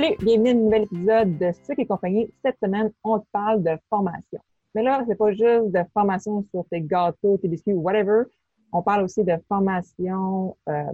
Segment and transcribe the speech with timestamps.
[0.00, 2.32] Salut, bienvenue à un nouvel épisode de Sucre et compagnie.
[2.44, 4.38] Cette semaine, on te parle de formation.
[4.72, 8.22] Mais là, c'est pas juste de formation sur tes gâteaux, tes biscuits ou whatever.
[8.70, 10.92] On parle aussi de formation euh,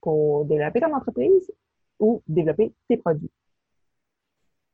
[0.00, 1.52] pour développer ton entreprise
[2.00, 3.30] ou développer tes produits.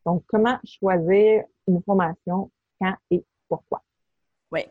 [0.07, 3.83] Donc, comment choisir une formation, quand et pourquoi?
[4.51, 4.63] Oui.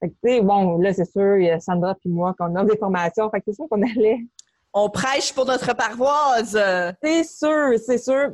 [0.00, 2.54] Fait que, tu sais, bon, là, c'est sûr, il y a Sandra puis moi qu'on
[2.56, 3.30] offre des formations.
[3.30, 4.26] Fait que c'est sûr qu'on allait
[4.72, 6.56] On prêche pour notre paroisse.
[7.02, 8.30] C'est sûr, c'est sûr.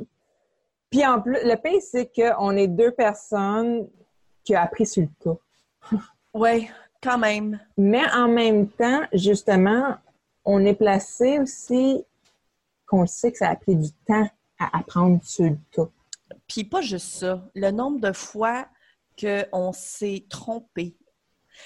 [0.90, 3.88] Puis en plus, le pire, c'est qu'on est deux personnes
[4.44, 5.96] qui ont appris sur le tas.
[6.34, 6.68] Oui,
[7.02, 7.58] quand même.
[7.78, 9.96] Mais en même temps, justement,
[10.44, 12.04] on est placé aussi
[12.86, 15.88] qu'on sait que ça a pris du temps à apprendre sur le tas.
[16.46, 17.42] Puis pas juste ça.
[17.54, 18.66] Le nombre de fois
[19.18, 20.94] qu'on s'est trompé.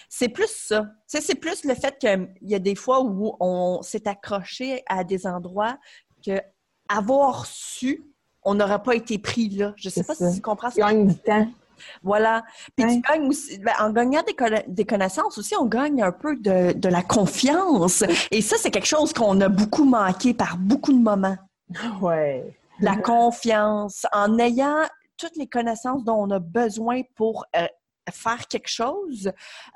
[0.08, 0.86] C'est plus ça.
[1.06, 5.05] Sais, c'est plus le fait qu'il y a des fois où on s'est accroché à
[5.05, 5.77] des endroits
[6.24, 6.41] que
[6.88, 8.05] avoir su,
[8.42, 9.72] on n'aurait pas été pris là.
[9.77, 10.30] Je sais C'est pas ça.
[10.30, 11.47] si tu comprends que gagnes du temps.
[12.02, 12.44] Voilà.
[12.77, 16.12] Puis tu gagnes aussi, ben, en gagnant des, conna- des connaissances aussi, on gagne un
[16.12, 18.04] peu de, de la confiance.
[18.30, 21.38] Et ça, c'est quelque chose qu'on a beaucoup manqué par beaucoup de moments.
[22.02, 22.54] Ouais.
[22.80, 24.82] La confiance, en ayant
[25.16, 27.66] toutes les connaissances dont on a besoin pour euh,
[28.11, 29.30] faire quelque chose,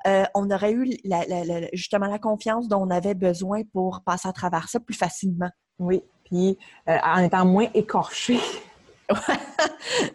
[0.07, 4.03] euh, on aurait eu la- la- la- justement la confiance dont on avait besoin pour
[4.05, 5.51] passer à travers ça plus facilement.
[5.79, 6.03] Oui.
[6.25, 8.39] Puis euh, en étant moins écorché.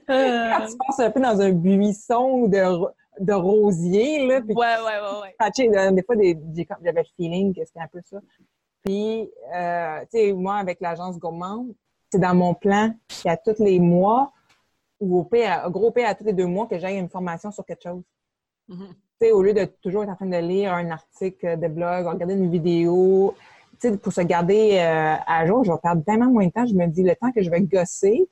[0.08, 2.64] Quand tu passes un peu dans un buisson de,
[3.20, 5.78] de rosier, là, puis ouais, ouais, ouais, ouais.
[5.78, 6.16] Euh, des fois,
[6.84, 8.18] j'avais le feeling que c'était un peu ça.
[8.84, 11.74] Puis, euh, tu sais, moi, avec l'agence gourmande,
[12.12, 12.92] c'est dans mon plan
[13.24, 14.32] qu'à tous les mois,
[15.00, 17.52] ou au pire, à- gros pire à tous les deux mois, que j'aille une formation
[17.52, 18.04] sur quelque chose.
[18.68, 18.88] Mhm.
[18.90, 22.06] Tu sais, au lieu de toujours être en train de lire un article de blog,
[22.06, 23.36] regarder une vidéo,
[23.80, 26.66] tu sais, pour se garder euh, à jour, je vais perdre tellement moins de temps.
[26.66, 28.30] Je me dis, le temps que je vais gosser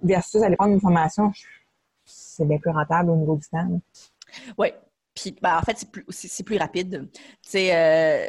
[0.00, 1.32] versus aller prendre une formation,
[2.04, 3.80] c'est bien plus rentable au niveau du temps.
[4.58, 4.72] Oui.
[5.14, 6.04] Puis, ben, en fait, c'est plus,
[6.44, 7.08] plus rapide.
[7.54, 8.28] Euh,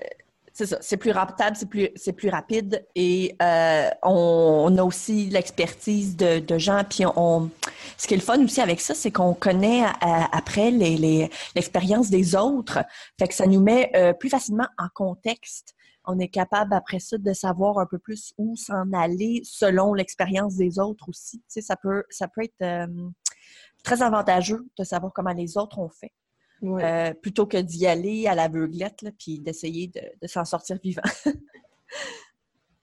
[0.53, 0.77] c'est ça.
[0.81, 2.85] C'est plus rentable, c'est plus, c'est plus rapide.
[2.95, 6.83] Et euh, on, on a aussi l'expertise de, de gens.
[6.87, 7.49] Puis, on,
[7.97, 9.87] ce qui est le fun aussi avec ça, c'est qu'on connaît euh,
[10.31, 12.79] après les, l'expérience des autres.
[13.19, 15.73] Fait que ça nous met euh, plus facilement en contexte.
[16.05, 20.55] On est capable après ça de savoir un peu plus où s'en aller selon l'expérience
[20.55, 21.39] des autres aussi.
[21.39, 23.09] Tu sais, ça peut, ça peut être euh,
[23.83, 26.11] très avantageux de savoir comment les autres ont fait.
[26.63, 31.01] Euh, plutôt que d'y aller à l'aveuglette, puis d'essayer de, de s'en sortir vivant.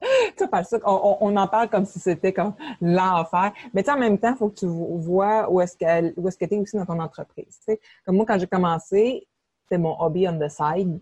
[0.01, 3.53] Tu sais, par ça, on, en parle comme si c'était comme l'enfer.
[3.75, 6.47] Mais tu sais, en même temps, il faut que tu vo- vois où est-ce que
[6.47, 7.61] tu es aussi dans ton entreprise.
[8.05, 9.29] Comme moi, quand j'ai commencé,
[9.63, 11.01] c'était mon hobby on the side.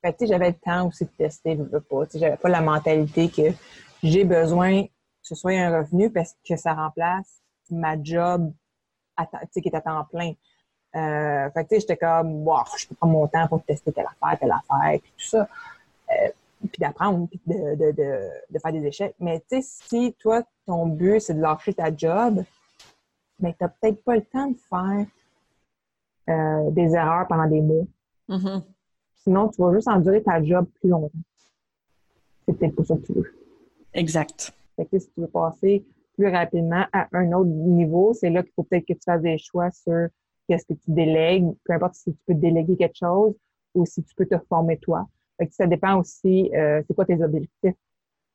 [0.00, 2.06] Fait tu sais, j'avais le temps aussi de tester, je veux pas.
[2.06, 3.52] Tu j'avais pas la mentalité que
[4.02, 7.40] j'ai besoin que ce soit un revenu parce que ça remplace
[7.70, 8.52] ma job
[9.16, 10.34] à qui est à temps plein.
[10.94, 13.92] Euh, fait que, tu sais, j'étais comme, wow, je peux prendre mon temps pour tester
[13.92, 15.48] telle affaire, telle affaire, puis tout ça.
[16.10, 16.28] Euh,
[16.70, 19.14] puis d'apprendre, puis de, de, de, de faire des échecs.
[19.20, 22.42] Mais tu sais, si toi, ton but, c'est de lâcher ta job,
[23.40, 25.06] mais tu n'as peut-être pas le temps de faire
[26.30, 27.84] euh, des erreurs pendant des mois.
[28.28, 28.62] Mhm.
[29.16, 31.18] Sinon, tu vas juste endurer ta job plus longtemps.
[32.46, 33.34] C'est peut-être pas ça que tu veux.
[33.92, 34.52] Exact.
[34.76, 35.84] Fait que si tu veux passer
[36.16, 39.38] plus rapidement à un autre niveau, c'est là qu'il faut peut-être que tu fasses des
[39.38, 40.08] choix sur
[40.48, 43.34] qu'est-ce que tu délègues, peu importe si tu peux déléguer quelque chose
[43.74, 45.06] ou si tu peux te former toi.
[45.38, 47.74] Fait que ça dépend aussi, euh, c'est quoi tes objectifs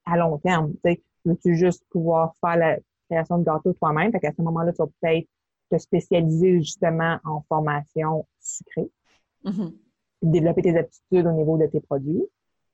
[0.05, 0.73] à long terme.
[0.83, 2.77] Tu sais, veux-tu juste pouvoir faire la
[3.09, 4.11] création de gâteau toi-même?
[4.11, 5.27] Fait qu'à ce moment-là, tu vas peut-être
[5.71, 8.89] te spécialiser justement en formation sucrée
[9.45, 9.71] Mhm.
[10.19, 12.25] puis développer tes aptitudes au niveau de tes produits,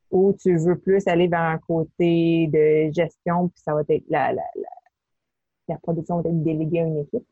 [0.09, 4.33] ou tu veux plus aller vers un côté de gestion, puis ça va être la,
[4.33, 4.69] la, la,
[5.68, 7.27] la production va être déléguée à une équipe,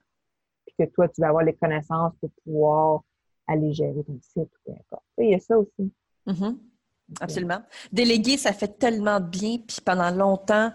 [0.78, 3.02] puis que toi, tu vas avoir les connaissances pour pouvoir
[3.48, 5.04] aller gérer ton site, ou peu importe.
[5.18, 5.92] Il y a ça aussi.
[6.26, 6.60] Mhm.
[7.20, 7.62] Absolument.
[7.92, 9.58] Déléguer, ça fait tellement de bien.
[9.58, 10.72] Puis pendant longtemps,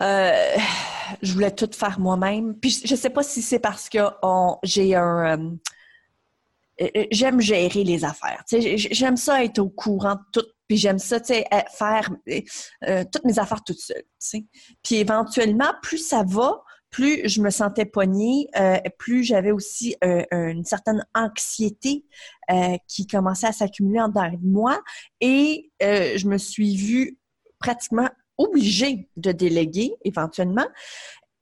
[0.00, 0.56] euh,
[1.20, 2.54] je voulais tout faire moi-même.
[2.54, 3.98] Puis je ne sais pas si c'est parce que
[4.62, 5.38] j'ai un.
[5.38, 5.54] euh,
[6.80, 8.44] euh, j'aime gérer les affaires.
[8.50, 10.46] J'aime ça être au courant de tout.
[10.68, 12.10] Puis j'aime ça, tu sais, euh, faire
[12.86, 14.02] euh, toutes mes affaires toute seule.
[14.02, 14.44] tu sais.
[14.82, 20.24] Puis éventuellement, plus ça va, plus je me sentais poignée, euh, plus j'avais aussi euh,
[20.32, 22.04] une certaine anxiété
[22.86, 24.80] qui commençait à s'accumuler en dedans de moi
[25.20, 27.18] et je me suis vue
[27.58, 28.08] pratiquement
[28.38, 30.66] obligée de déléguer éventuellement.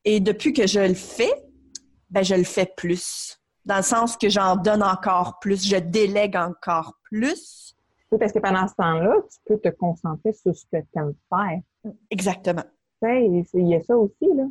[0.05, 1.33] Et depuis que je le fais,
[2.11, 3.39] ben je le fais plus.
[3.65, 7.77] Dans le sens que j'en donne encore plus, je délègue encore plus.
[8.11, 11.15] Oui, parce que pendant ce temps-là, tu peux te concentrer sur ce que tu aimes
[11.29, 11.93] faire.
[12.11, 12.65] Exactement.
[13.03, 14.45] Il y a ça aussi, là.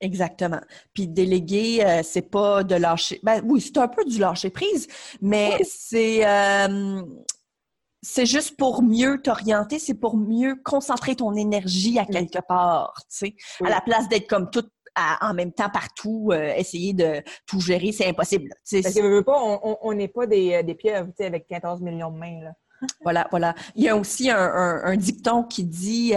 [0.00, 0.60] Exactement.
[0.94, 3.20] Puis déléguer, euh, c'est pas de lâcher.
[3.22, 4.88] Ben oui, c'est un peu du lâcher prise,
[5.20, 7.02] mais c'est euh,
[8.02, 13.26] c'est juste pour mieux t'orienter, c'est pour mieux concentrer ton énergie à quelque part, tu
[13.26, 14.64] sais, à la place d'être comme tout
[15.20, 18.50] en même temps partout, euh, essayer de tout gérer, c'est impossible.
[18.70, 22.18] Parce que pas, on n'est pas des, des pieuvres, tu sais, avec 14 millions de
[22.18, 22.52] mains, là.
[23.02, 23.54] Voilà, voilà.
[23.74, 26.14] Il y a aussi un, dicton qui dit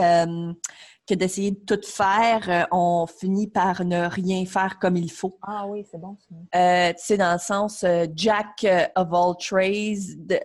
[1.07, 5.37] que d'essayer de tout faire, euh, on finit par ne rien faire comme il faut.
[5.41, 6.17] Ah oui, c'est bon.
[6.55, 8.65] Euh, tu sais, dans le sens euh, Jack
[8.95, 10.41] of all trades.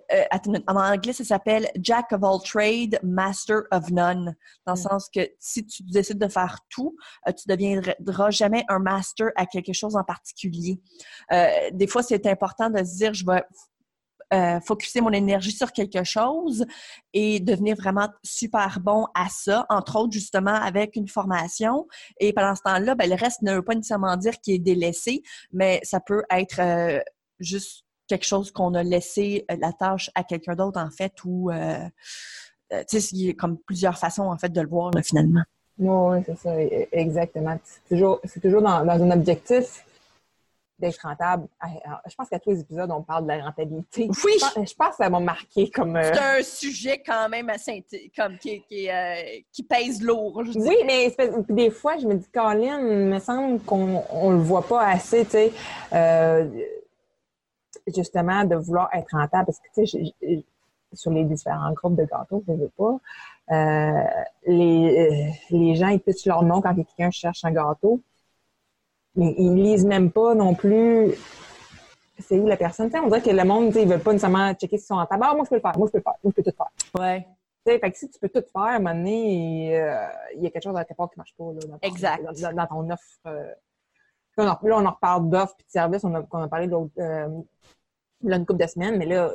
[0.67, 4.35] en anglais, ça s'appelle Jack of all trades, Master of none.
[4.67, 4.83] Dans le mm.
[4.83, 6.97] sens que si tu décides de faire tout,
[7.29, 10.81] tu deviendras jamais un master à quelque chose en particulier.
[11.73, 13.43] des fois, c'est important de se dire, je vais
[14.33, 16.67] euh, focuser mon énergie sur quelque chose
[17.15, 21.87] et devenir vraiment super bon à ça, entre autres justement avec une formation.
[22.21, 25.23] Et pendant ce temps-là, ben, le reste ne veut pas nécessairement dire qu'il est délaissé,
[25.53, 27.01] mais ça peut être euh,
[27.41, 31.51] juste quelque chose qu'on a laissé euh, la tâche à quelqu'un d'autre en fait ou
[32.71, 35.43] tu sais, il y a comme plusieurs façons en fait de le voir finalement.
[35.79, 37.59] Oui, c'est ça, e-, exactement.
[37.65, 39.85] C'est toujours, toujours dans un objectif
[40.79, 41.49] d'être rentable.
[42.07, 44.09] Je pense qu'à tous les épisodes, on parle de la rentabilité.
[44.25, 44.33] Oui!
[44.39, 45.97] Je pense, que ça m'a marqué comme...
[45.97, 47.85] Euh, c'est un sujet quand même assez...
[48.17, 49.15] comme qui, qui, euh,
[49.53, 51.15] qui pèse lourd, je Oui, mais
[51.49, 55.25] des fois, je me dis, Colin, il me semble qu'on ne le voit pas assez,
[55.25, 55.53] tu sais,
[55.93, 56.49] euh,
[57.95, 59.47] justement, de vouloir être rentable.
[59.47, 60.45] Parce que, tu sais,
[60.93, 62.99] sur les différents groupes de gâteaux, je ne veux pas,
[64.47, 68.01] les, les gens, ils pitchent leur nom quand quelqu'un cherche un gâteau
[69.19, 71.15] mais ils lisent même pas non plus
[72.19, 72.91] c'est où la personne.
[72.95, 75.35] on dirait que le monde, ils veulent pas nécessairement checker si sont en tabac.
[75.35, 75.79] Moi, je peux le faire.
[75.79, 76.15] Moi, je peux le faire.
[76.23, 77.01] Moi, je peux tout faire.
[77.01, 77.27] Ouais.
[77.65, 80.51] fait que si tu peux tout faire, à un moment donné, euh, il y a
[80.51, 81.45] quelque chose à quelque part qui marche pas.
[81.45, 82.25] Là, dans ton, exact.
[82.55, 83.03] Dans, ton offre.
[83.27, 83.55] Euh.
[84.37, 86.05] Là, on en reparle d'offres et de services.
[86.05, 87.29] On a, a parlé de euh,
[88.23, 89.33] une couple de semaines, mais là,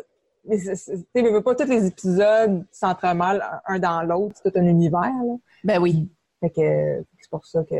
[0.50, 4.36] tu veux pas tous les épisodes s'entremêlent un dans l'autre.
[4.42, 5.02] C'est tout un univers.
[5.02, 5.36] Là.
[5.64, 6.10] Ben oui.
[6.42, 7.76] Fait que c'est pour ça que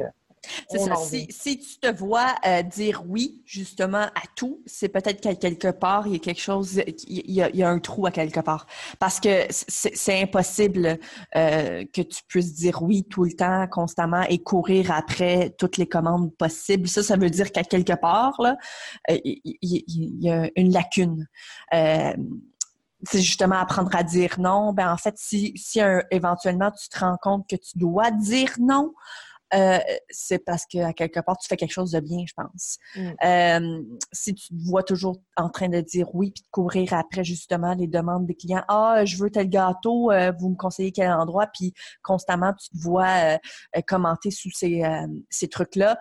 [0.70, 0.96] c'est ça.
[0.98, 6.08] Si, tu te vois euh, dire oui, justement, à tout, c'est peut-être qu'à quelque part,
[6.08, 8.68] il y a quelque chose, il y a, un trou à quelque part.
[9.00, 11.00] Parce que c'est impossible
[11.36, 15.88] euh, que tu puisses dire oui tout le temps, constamment, et courir après toutes les
[15.88, 16.88] commandes possibles.
[16.88, 18.58] Ça, ça veut dire qu'à quelque part, là,
[19.10, 21.28] euh, il, y, a une lacune.
[21.72, 24.74] c'est justement apprendre à dire non.
[24.74, 25.80] Ben en fait, si, si
[26.12, 28.94] éventuellement tu te rends compte que tu dois dire non,
[29.54, 29.80] euh,
[30.10, 32.78] c'est parce qu'à quelque part, tu fais quelque chose de bien, je pense.
[32.96, 33.12] Mm.
[33.24, 37.24] Euh, si tu te vois toujours en train de dire oui, puis de courir après
[37.24, 41.12] justement les demandes des clients, ah, je veux tel gâteau, euh, vous me conseillez quel
[41.12, 43.38] endroit, puis constamment tu te vois
[43.88, 44.84] commenter sous ces,
[45.30, 46.00] ces trucs-là.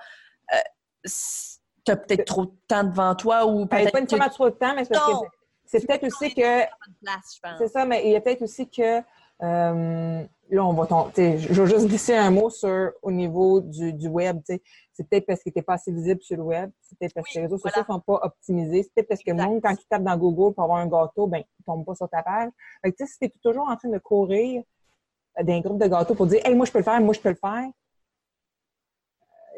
[1.05, 4.19] tu as peut-être trop de temps devant toi ou ben, peut-être.
[4.19, 4.85] Pas trop de temps, mais
[5.65, 6.63] c'est peut-être aussi que.
[7.59, 9.01] C'est ça, mais il y a peut-être aussi que
[9.43, 11.39] là, on va tomber.
[11.39, 14.41] Je vais juste glisser un mot sur au niveau du, du web.
[14.47, 16.71] C'est peut-être parce que tu n'es pas assez visible sur le web.
[16.83, 18.83] C'est peut-être parce que les réseaux sociaux ne sont pas optimisés.
[18.83, 21.27] C'est peut-être parce que le monde, quand tu tapes dans Google pour avoir un gâteau,
[21.27, 22.51] ben, il ne tombe pas sur ta page.
[22.83, 24.63] Fait que, si tu es toujours en train de courir
[25.41, 27.31] d'un groupe de gâteaux pour dire Hey, moi, je peux le faire, moi, je peux
[27.31, 27.69] le faire.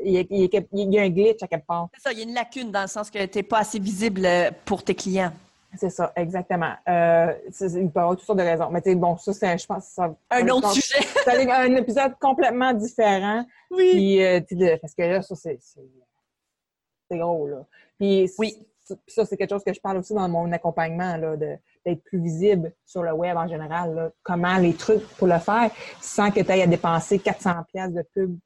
[0.05, 1.89] Il y, a, il y a un glitch à quelque part.
[1.95, 3.79] C'est ça, il y a une lacune dans le sens que tu n'es pas assez
[3.79, 4.29] visible
[4.67, 5.33] pour tes clients.
[5.77, 6.73] C'est ça, exactement.
[6.89, 8.71] Euh, il peut y avoir toutes sortes de raisons.
[8.71, 10.15] Mais tu sais, bon, ça, c'est, je pense, ça.
[10.31, 11.05] Un autre sujet.
[11.25, 13.45] c'est un épisode complètement différent.
[13.71, 13.91] Oui.
[13.93, 17.65] Puis, euh, parce que là, ça, c'est, c'est, gros, là.
[17.99, 18.67] Puis, oui.
[19.07, 22.21] ça, c'est quelque chose que je parle aussi dans mon accompagnement, là, de, d'être plus
[22.21, 23.95] visible sur le web en général.
[23.95, 24.11] Là.
[24.23, 28.03] Comment les trucs pour le faire sans que tu aies à dépenser 400 pièces de
[28.15, 28.39] pub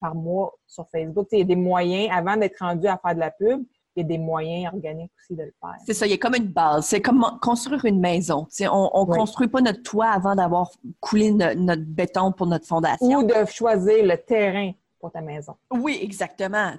[0.00, 1.28] par mois sur Facebook.
[1.32, 3.64] Il y a des moyens, avant d'être rendu à faire de la pub,
[3.96, 5.74] il y a des moyens organiques aussi de le faire.
[5.86, 6.86] C'est ça, il y a comme une base.
[6.86, 8.46] C'est comme construire une maison.
[8.60, 10.70] on ne construit pas notre toit avant d'avoir
[11.00, 13.18] coulé notre béton pour notre fondation.
[13.18, 14.72] Ou de choisir le terrain
[15.04, 15.54] pour ta maison.
[15.70, 16.72] Oui, exactement.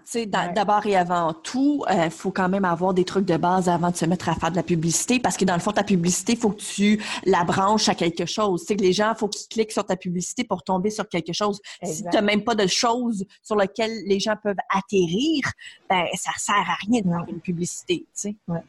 [0.56, 3.92] D'abord et avant tout, il euh, faut quand même avoir des trucs de base avant
[3.92, 6.34] de se mettre à faire de la publicité parce que dans le fond, ta publicité,
[6.34, 8.66] il faut que tu la branches à quelque chose.
[8.68, 11.62] Les gens, il faut qu'ils cliquent sur ta publicité pour tomber sur quelque chose.
[11.84, 15.44] Si tu n'as même pas de choses sur lesquelles les gens peuvent atterrir,
[15.88, 18.08] ben ça sert à rien de faire une publicité.
[18.48, 18.64] Ouais.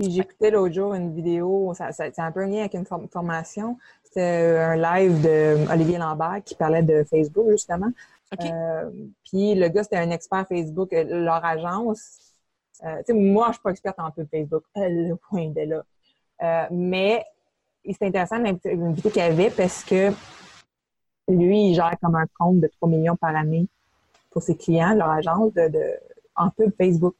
[0.00, 3.78] j'écoutais l'autre jour une vidéo, ça, c'est un peu lien avec une formation.
[4.02, 7.92] C'était un live de Olivier Lambert qui parlait de Facebook, justement.
[8.40, 8.90] Euh,
[9.24, 10.92] puis le gars, c'était un expert Facebook.
[10.92, 12.18] Euh, leur agence,
[12.84, 14.64] euh, tu sais, moi, je suis pas experte en pub Facebook.
[14.74, 15.82] le point de
[16.40, 16.68] là.
[16.70, 17.24] mais
[17.84, 20.10] c'est intéressant l'invité qu'il avait parce que
[21.28, 23.68] lui, il gère comme un compte de 3 millions par année
[24.30, 25.70] pour ses clients, leur agence, de,
[26.34, 27.14] en pub Facebook.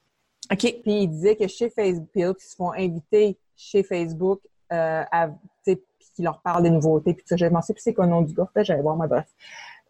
[0.53, 0.59] OK.
[0.59, 4.41] Puis il disait que chez Facebook, ils se font inviter chez Facebook
[4.73, 5.29] euh, à,
[5.65, 5.79] puis
[6.15, 7.37] qu'ils leur parlent des nouveautés, puis ça.
[7.37, 8.49] Je m'en sais plus c'est quoi le nom du gars?
[8.57, 9.27] J'allais voir, ma bref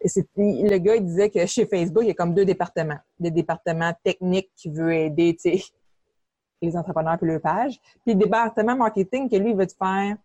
[0.03, 2.99] le gars, il disait que chez Facebook, il y a comme deux départements.
[3.19, 5.37] Des départements techniques qui veut aider,
[6.63, 7.79] les entrepreneurs pour leur page.
[8.05, 10.17] Puis le département marketing que lui, il veut te faire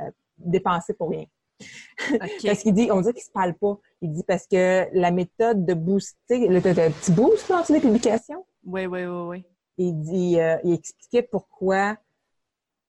[0.00, 1.26] euh, dépenser pour rien.
[2.44, 3.78] parce qu'il dit, on dit qu'il se parle pas.
[4.00, 8.44] Il dit parce que la méthode de booster, le, petit boost dans les publications.
[8.64, 9.44] Oui, oui, oui, oui.
[9.76, 11.96] Il dit, euh, il expliquait pourquoi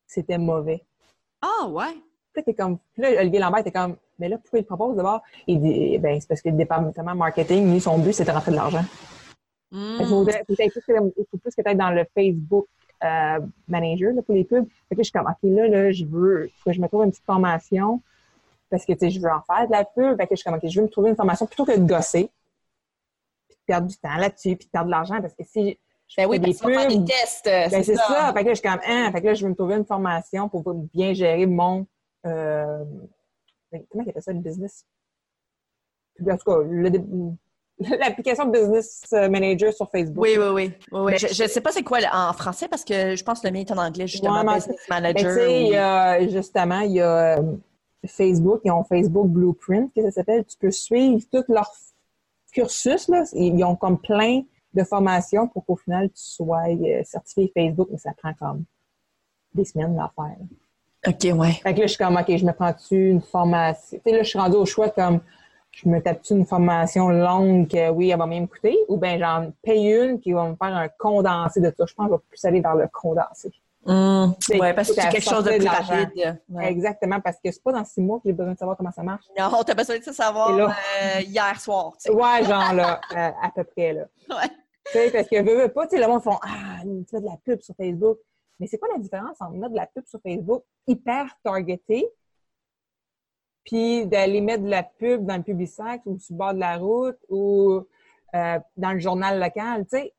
[0.08, 0.86] c'était mauvais.
[1.42, 1.96] Ah, ouais.
[2.34, 5.24] Puis comme, là, Olivier Lambert était comme, mais là, pourquoi il propose d'abord?
[5.48, 8.32] Il dit, eh ben, c'est parce que le département marketing, lui, son but, c'est de
[8.32, 8.86] rentrer de l'argent.
[9.72, 9.98] Hmm.
[10.00, 12.68] Il, faut, plus que être dans le Facebook
[13.04, 14.68] euh, manager là, pour les pubs.
[14.90, 17.10] Fait que je suis comme, OK, là, là, je veux, que je me trouve une
[17.10, 18.02] petite formation
[18.70, 20.18] parce que, tu sais, je veux en faire de la pub.
[20.18, 21.84] Fait que je suis comme, OK, je veux me trouver une formation plutôt que de
[21.84, 22.30] gosser,
[23.50, 26.14] puis de perdre du temps là-dessus, puis de perdre de l'argent parce que si je
[26.14, 28.32] fais ben oui, des pubs, faire des tests, ben c'est ça.
[28.34, 29.86] Fait que là, je suis comme, hein, fait que là, je veux me trouver une
[29.86, 30.62] formation pour
[30.94, 31.88] bien gérer mon
[32.26, 32.84] euh,
[33.90, 34.86] comment il appelle ça, le business?
[36.22, 36.58] En tout cas,
[37.98, 40.24] l'application Business Manager sur Facebook.
[40.24, 41.18] Oui, oui, oui.
[41.18, 43.62] je ne sais pas c'est quoi en français parce que je pense que le mien
[43.62, 45.36] est en anglais, justement, Business Manager.
[45.36, 47.56] Ben, justement, il y a euh,
[48.06, 50.46] Facebook, ils ont Facebook Blueprint, que ça s'appelle.
[50.46, 51.72] Tu peux suivre tout leur
[52.52, 53.08] cursus.
[53.08, 53.24] Là.
[53.34, 54.42] Ils ont comme plein
[54.74, 58.64] de formations pour qu'au final, tu sois euh, certifié Facebook, mais ça prend comme
[59.54, 60.38] des semaines à faire.
[61.08, 61.52] OK, ouais.
[61.64, 63.98] Fait que là, je suis comme, OK, je me prends-tu une formation?
[63.98, 65.20] Tu sais, là, je suis rendue au choix comme,
[65.72, 69.18] je me tape-tu une formation longue que, oui, elle va bien me coûter, ou bien
[69.18, 71.86] j'en paye une qui va me faire un condensé de ça.
[71.88, 73.52] Je pense que je vais plus aller vers le condensé.
[73.84, 74.34] Mmh.
[74.52, 76.40] Oui, parce que c'est quelque chose de plus rapide.
[76.62, 79.02] Exactement, parce que c'est pas dans six mois que j'ai besoin de savoir comment ça
[79.02, 79.26] marche.
[79.38, 81.94] Non, t'as besoin de savoir euh, hier soir.
[81.94, 82.12] Tu sais.
[82.12, 84.04] Ouais, genre là, euh, à peu près là.
[84.30, 84.50] Ouais.
[84.86, 87.22] Tu sais, parce que veux, veux pas, tu sais, le monde font Ah, tu fais
[87.22, 88.18] de la pub sur Facebook.
[88.62, 92.08] Mais c'est quoi la différence entre mettre de la pub sur Facebook hyper targetée,
[93.64, 95.72] puis d'aller mettre de la pub dans le public
[96.06, 97.82] ou sur le bord de la route ou
[98.36, 100.14] euh, dans le journal local, tu sais?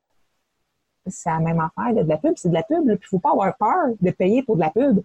[1.06, 2.82] C'est la même affaire, de la pub, c'est de la pub.
[2.84, 5.04] Il ne faut pas avoir peur de payer pour de la pub.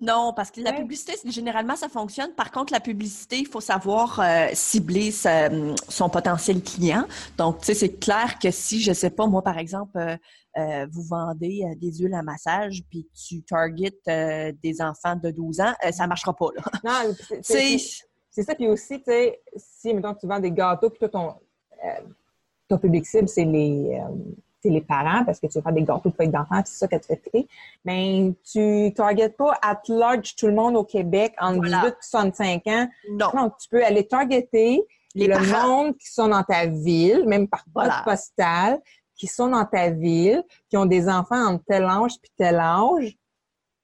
[0.00, 2.32] Non, parce que la publicité, généralement, ça fonctionne.
[2.32, 7.04] Par contre, la publicité, il faut savoir euh, cibler son potentiel client.
[7.36, 10.16] Donc, tu sais, c'est clair que si, je sais pas, moi, par exemple, euh,
[10.56, 15.74] euh, vous vendez des huiles à massage, puis tu targetes des enfants de 12 ans,
[15.90, 16.62] ça ne marchera pas, là.
[16.84, 18.54] Non, c'est ça.
[18.54, 21.34] Puis aussi, tu sais, si, maintenant tu vends des gâteaux, puis toi, ton,
[22.68, 24.00] ton public cible, c'est les
[24.70, 26.96] les parents parce que tu veux faire des gâteaux de fêtes d'enfants, c'est ça que
[26.96, 27.48] tu fais triper.
[27.84, 32.66] Mais tu targetes pas at large tout le monde au Québec en 18 et 65
[32.66, 32.88] ans.
[33.10, 33.30] Non.
[33.34, 34.82] Donc, tu peux aller targeter
[35.14, 38.80] les le monde qui sont dans ta ville, même par code postal,
[39.16, 43.16] qui sont dans ta ville, qui ont des enfants en tel âge puis tel âge.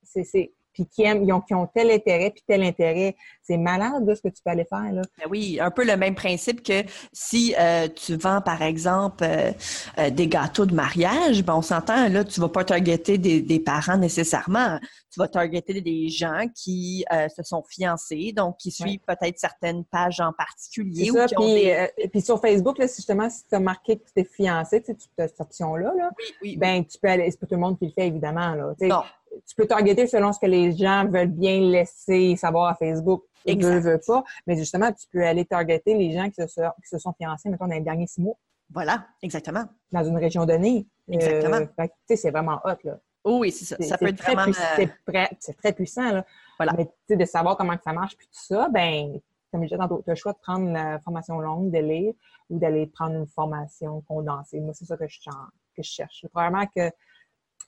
[0.03, 3.17] C'est puis qui aiment, ils ont, qui ont tel intérêt, puis tel intérêt.
[3.43, 4.93] C'est malade de ce que tu peux aller faire.
[4.93, 5.03] Là.
[5.19, 9.53] Ben oui, un peu le même principe que si euh, tu vends, par exemple, euh,
[9.99, 13.61] euh, des gâteaux de mariage, ben on s'entend, là, tu vas pas targeter des, des,
[13.61, 14.79] parents nécessairement.
[15.13, 17.05] Tu vas targeter des gens qui
[17.37, 21.11] se sont fiancés, donc qui suivent peut-être certaines pages en particulier.
[21.11, 24.83] Ça, puis, puis, sur Facebook, là, justement, si tu as marqué que tu es fiancé,
[24.83, 27.61] tu as cette option-là, là, oui, oui, ben tu peux aller, c'est pas tout le
[27.61, 28.55] monde qui le fait, évidemment.
[28.55, 29.03] Là, non
[29.47, 33.25] tu peux targeter selon ce que les gens veulent bien laisser savoir à Facebook.
[33.45, 34.25] Ils ne veulent pas.
[34.47, 37.51] Mais justement, tu peux aller targeter les gens qui se, sont, qui se sont fiancés,
[37.51, 38.37] mettons, dans les derniers six mois.
[38.73, 39.65] Voilà, exactement.
[39.93, 40.87] Dans une région donnée.
[41.09, 41.67] Exactement.
[41.81, 42.99] Euh, c'est vraiment hot, là.
[43.23, 43.77] Oh oui, c'est ça.
[43.83, 44.47] Ça peut être vraiment...
[44.47, 46.25] Euh, c'est très puissant, là.
[46.59, 46.73] Voilà.
[46.77, 49.19] Mais, tu sais, de savoir comment ça marche, puis tout ça, ben
[49.51, 52.13] comme je disais tantôt, tu as le choix de prendre la formation longue, de lire,
[52.51, 54.59] ou d'aller prendre une formation condensée.
[54.59, 56.27] Moi, c'est ça que je, que je cherche.
[56.33, 56.91] Probablement que euh,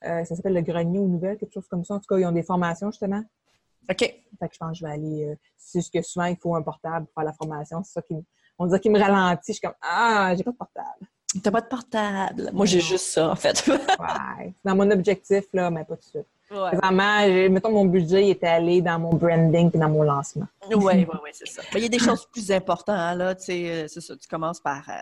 [0.03, 1.95] ça s'appelle le grenier aux nouvelles, quelque chose comme ça.
[1.95, 3.23] En tout cas, ils ont des formations, justement.
[3.91, 3.99] OK.
[3.99, 5.25] Fait que je pense que je vais aller.
[5.26, 7.83] Euh, c'est ce que souvent, il faut un portable pour faire la formation.
[7.85, 8.15] C'est ça qui.
[8.59, 9.41] on dirait qu'il me ralentit.
[9.49, 11.07] Je suis comme, ah, j'ai pas de portable.
[11.43, 12.50] T'as pas de portable.
[12.53, 13.67] Moi, j'ai juste ça, en fait.
[13.69, 14.55] ouais.
[14.65, 16.26] Dans mon objectif, là, mais pas tout de suite.
[16.50, 16.76] Ouais.
[16.76, 20.47] Vraiment, mettons, mon budget était allé dans mon branding et dans mon lancement.
[20.71, 21.62] Oui, oui, oui, c'est ça.
[21.75, 23.35] Mais il y a des choses plus importantes, là.
[23.35, 24.17] Tu sais, euh, c'est ça.
[24.17, 24.93] Tu commences par, euh,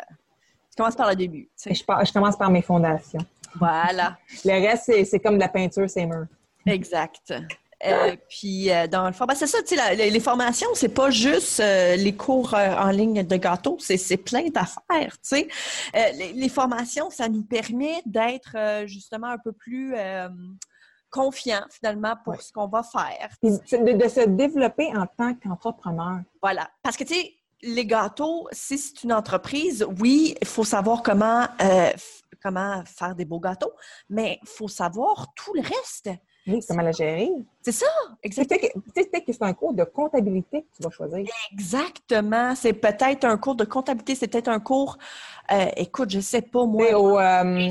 [0.70, 1.48] tu commences par le début.
[1.64, 3.20] Je, je, commence par mes fondations.
[3.58, 4.18] Voilà.
[4.44, 6.26] le reste, c'est comme de la peinture, c'est mûr.
[6.66, 7.32] Exact.
[7.86, 11.10] Euh, puis, euh, dans le fond, ben, c'est ça, tu sais, les, formations, c'est pas
[11.10, 15.48] juste euh, les cours en ligne de gâteau, c'est plein d'affaires, tu sais.
[16.34, 19.94] Les, formations, ça nous permet d'être justement un peu plus
[21.10, 23.28] confiants, finalement, pour ce qu'on va faire.
[23.42, 26.20] De, de, se développer en tant qu'entrepreneur.
[26.42, 26.68] Voilà.
[26.82, 31.46] Parce que, tu sais, les gâteaux, si c'est une entreprise, oui, il faut savoir comment,
[32.42, 33.72] comment faire des beaux gâteaux,
[34.08, 36.10] mais il faut savoir tout le reste.
[36.46, 37.30] Oui, comment la gérer.
[37.62, 37.86] C'est ça,
[38.22, 38.82] exactement.
[38.94, 41.24] Peut-être que c'est un cours de comptabilité que tu vas choisir.
[41.52, 42.54] Exactement.
[42.54, 44.98] C'est peut-être un cours de comptabilité, c'est peut-être un cours,
[45.50, 46.84] euh, écoute, je sais pas, moi.
[46.84, 47.70] Euh,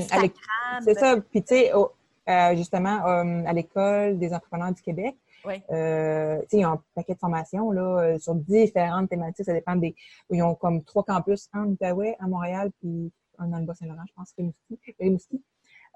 [0.84, 1.16] c'est ça.
[1.30, 3.04] Puis, tu sais, euh, justement,
[3.46, 5.62] à l'École des entrepreneurs du Québec, oui.
[5.70, 9.46] Euh, il y a un paquet de formations là, sur différentes thématiques.
[9.46, 9.94] Ça dépend des.
[10.30, 14.04] Ils ont comme trois campus, un en Outaouais, à Montréal, puis un dans le Bas-Saint-Laurent,
[14.06, 14.78] je pense, Rimouski.
[14.98, 15.42] Rimouski.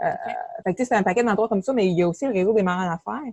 [0.02, 0.12] Euh,
[0.64, 2.52] fait que c'est un paquet d'endroits comme ça, mais il y a aussi le réseau
[2.52, 3.32] des marins d'affaires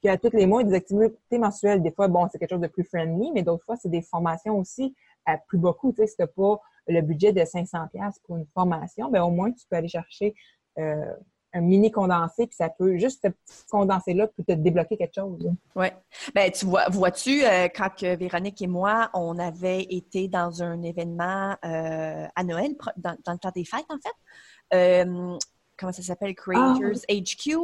[0.00, 1.82] qui a tous les mois des activités mensuelles.
[1.82, 4.58] Des fois, bon, c'est quelque chose de plus friendly, mais d'autres fois, c'est des formations
[4.58, 4.94] aussi
[5.26, 5.92] à plus beaucoup.
[5.92, 9.30] Tu sais, si t'as pas le budget de 500 pièces pour une formation, ben au
[9.30, 10.34] moins, tu peux aller chercher
[10.78, 11.14] euh,
[11.54, 15.50] un mini condensé, puis ça peut juste ce petit condensé-là peut te débloquer quelque chose.
[15.74, 15.86] Oui.
[16.34, 21.56] Ben tu vois, vois-tu, euh, quand Véronique et moi, on avait été dans un événement
[21.64, 25.06] euh, à Noël, dans, dans, le temps des fêtes, en fait,
[25.78, 27.56] comment ça s'appelle, Creators HQ.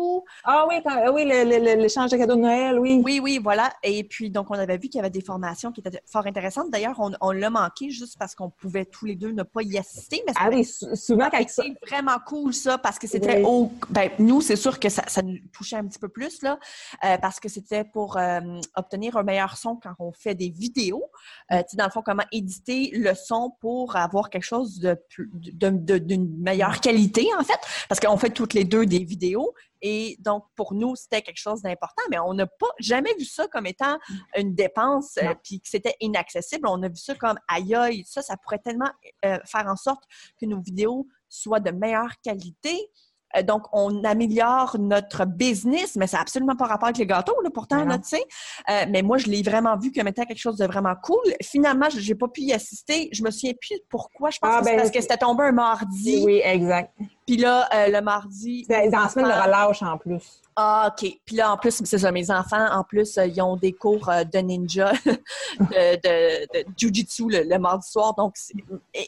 [0.45, 3.01] Ah oui, euh, oui, l'échange de cadeaux de Noël, oui.
[3.05, 3.73] Oui, oui, voilà.
[3.83, 6.71] Et puis, donc, on avait vu qu'il y avait des formations qui étaient fort intéressantes.
[6.71, 10.23] D'ailleurs, on, l'a manqué juste parce qu'on pouvait tous les deux ne pas y assister.
[10.27, 11.63] Mais ah oui, souvent quand ça.
[11.87, 13.71] Vraiment cool, ça, parce que c'était au...
[13.91, 16.59] Ben, nous, c'est sûr que ça, nous touchait un petit peu plus, là,
[17.05, 18.41] euh, parce que c'était pour euh,
[18.77, 21.05] obtenir un meilleur son quand on fait des vidéos.
[21.51, 26.41] tu sais, dans le fond, comment éditer le son pour avoir quelque chose de d'une
[26.41, 27.59] meilleure qualité, en fait.
[27.89, 29.55] Parce que on fait toutes les deux des vidéos.
[29.81, 33.47] Et donc, pour nous, c'était quelque chose d'important, mais on n'a pas jamais vu ça
[33.47, 33.99] comme étant
[34.37, 36.67] une dépense, euh, puis que c'était inaccessible.
[36.69, 38.91] On a vu ça comme aïe aïe, ça, ça pourrait tellement
[39.25, 40.03] euh, faire en sorte
[40.41, 42.91] que nos vidéos soient de meilleure qualité.
[43.37, 47.41] Euh, donc, on améliore notre business, mais ça n'a absolument pas rapport avec les gâteaux,
[47.43, 48.25] là, pourtant, là, tu sais.
[48.71, 51.23] Euh, mais moi, je l'ai vraiment vu comme étant quelque chose de vraiment cool.
[51.43, 53.09] Finalement, je n'ai pas pu y assister.
[53.13, 54.31] Je me souviens plus pourquoi.
[54.31, 56.23] Je pense ah, que c'est ben, parce que c'était tombé un mardi.
[56.25, 56.93] Oui, exact.
[57.29, 58.65] Puis là, euh, le mardi...
[58.71, 60.41] Dans la semaine de relâche, en plus.
[60.57, 61.21] Ah, OK.
[61.27, 64.09] Puis là, en plus, c'est ça, mes enfants, en plus, euh, ils ont des cours
[64.09, 64.93] euh, de ninja,
[65.61, 68.15] de, de, jujitsu le, mardi soir.
[68.15, 68.35] Donc,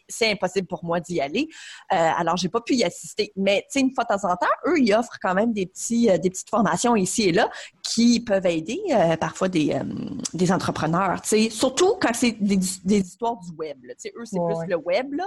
[0.06, 1.48] c'est impossible pour moi d'y aller.
[1.88, 3.32] Alors, j'ai pas pu y assister.
[3.36, 5.64] Mais, tu sais, une fois de temps en temps, eux, ils offrent quand même des,
[5.64, 7.48] petits, des petites formations ici et là
[7.82, 8.80] qui peuvent aider
[9.18, 9.76] parfois des,
[10.32, 11.20] des entrepreneurs.
[11.22, 12.54] Tu sais, surtout quand c'est des,
[12.98, 13.78] histoires du web.
[13.82, 15.14] Tu sais, eux, c'est plus le web.
[15.14, 15.24] Là.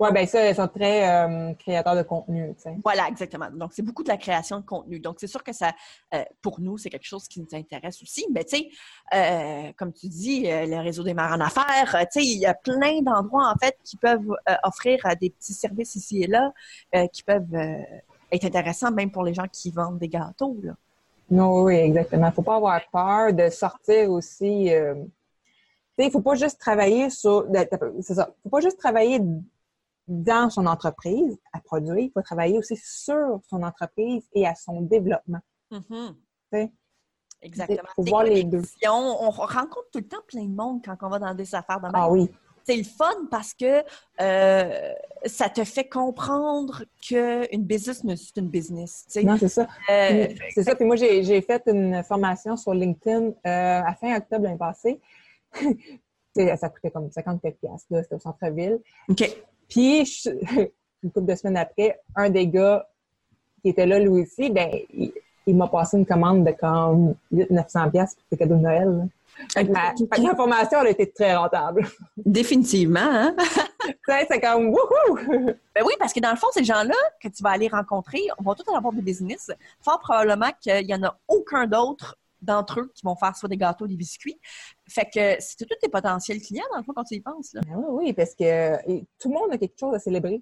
[0.00, 2.35] Oui, bien ça, ils sont très créateurs de contenu.
[2.36, 2.76] Tu sais.
[2.84, 3.50] Voilà, exactement.
[3.50, 5.00] Donc, c'est beaucoup de la création de contenu.
[5.00, 5.72] Donc, c'est sûr que ça
[6.14, 8.26] euh, pour nous, c'est quelque chose qui nous intéresse aussi.
[8.32, 8.68] Mais tu sais,
[9.14, 12.46] euh, comme tu dis, euh, le réseau des marins en affaires, tu sais, il y
[12.46, 16.52] a plein d'endroits, en fait, qui peuvent offrir des petits services ici et là,
[17.12, 17.56] qui peuvent
[18.32, 20.56] être intéressants même pour les gens qui vendent des gâteaux.
[20.62, 20.72] Là.
[21.30, 22.26] Non, oui, exactement.
[22.26, 24.66] Il ne faut pas avoir peur de sortir aussi.
[24.66, 25.06] il
[25.98, 27.46] ne faut pas juste travailler sur.
[28.00, 28.28] C'est ça.
[28.28, 29.20] Il ne faut pas juste travailler
[30.08, 34.82] dans son entreprise à produire, il faut travailler aussi sur son entreprise et à son
[34.82, 35.40] développement.
[35.72, 36.70] Mm-hmm.
[37.42, 37.88] Exactement.
[37.98, 38.62] Il faut voir les deux.
[38.88, 41.88] On, rencontre tout le temps plein de monde quand on va dans des affaires de
[41.92, 42.30] Ah oui.
[42.64, 43.84] C'est le fun parce que
[44.20, 44.92] euh,
[45.24, 49.06] ça te fait comprendre qu'une business, c'est une business.
[49.22, 49.68] Non, c'est ça.
[49.88, 50.74] Euh, c'est ça.
[50.74, 55.00] Puis moi, j'ai fait une formation sur LinkedIn euh, à fin octobre l'année passée.
[56.56, 58.80] ça coûtait comme 50 pièces C'était au centre-ville.
[59.08, 59.46] OK.
[59.68, 60.24] Puis,
[61.02, 62.86] une couple de semaines après, un des gars
[63.62, 64.70] qui était là, lui aussi, ben,
[65.46, 69.08] il, m'a passé une commande de comme 800-900 pièces pour le cadeau de Noël.
[69.56, 71.86] la formation, elle a été très rentable.
[72.16, 73.36] Définitivement, hein?
[74.06, 75.18] c'est comme wouhou!
[75.74, 78.42] Ben oui, parce que dans le fond, ces gens-là que tu vas aller rencontrer, on
[78.42, 79.50] va tous avoir des business.
[79.80, 83.56] Fort probablement qu'il n'y en a aucun d'autre d'entre eux qui vont faire soit des
[83.56, 84.38] gâteaux, des biscuits.
[84.88, 87.54] Fait que c'est tous tes potentiels clients, dans le fond, quand tu y penses.
[87.54, 87.60] Là.
[87.66, 88.76] Ben oui, oui, parce que
[89.18, 90.40] tout le monde a quelque chose à célébrer.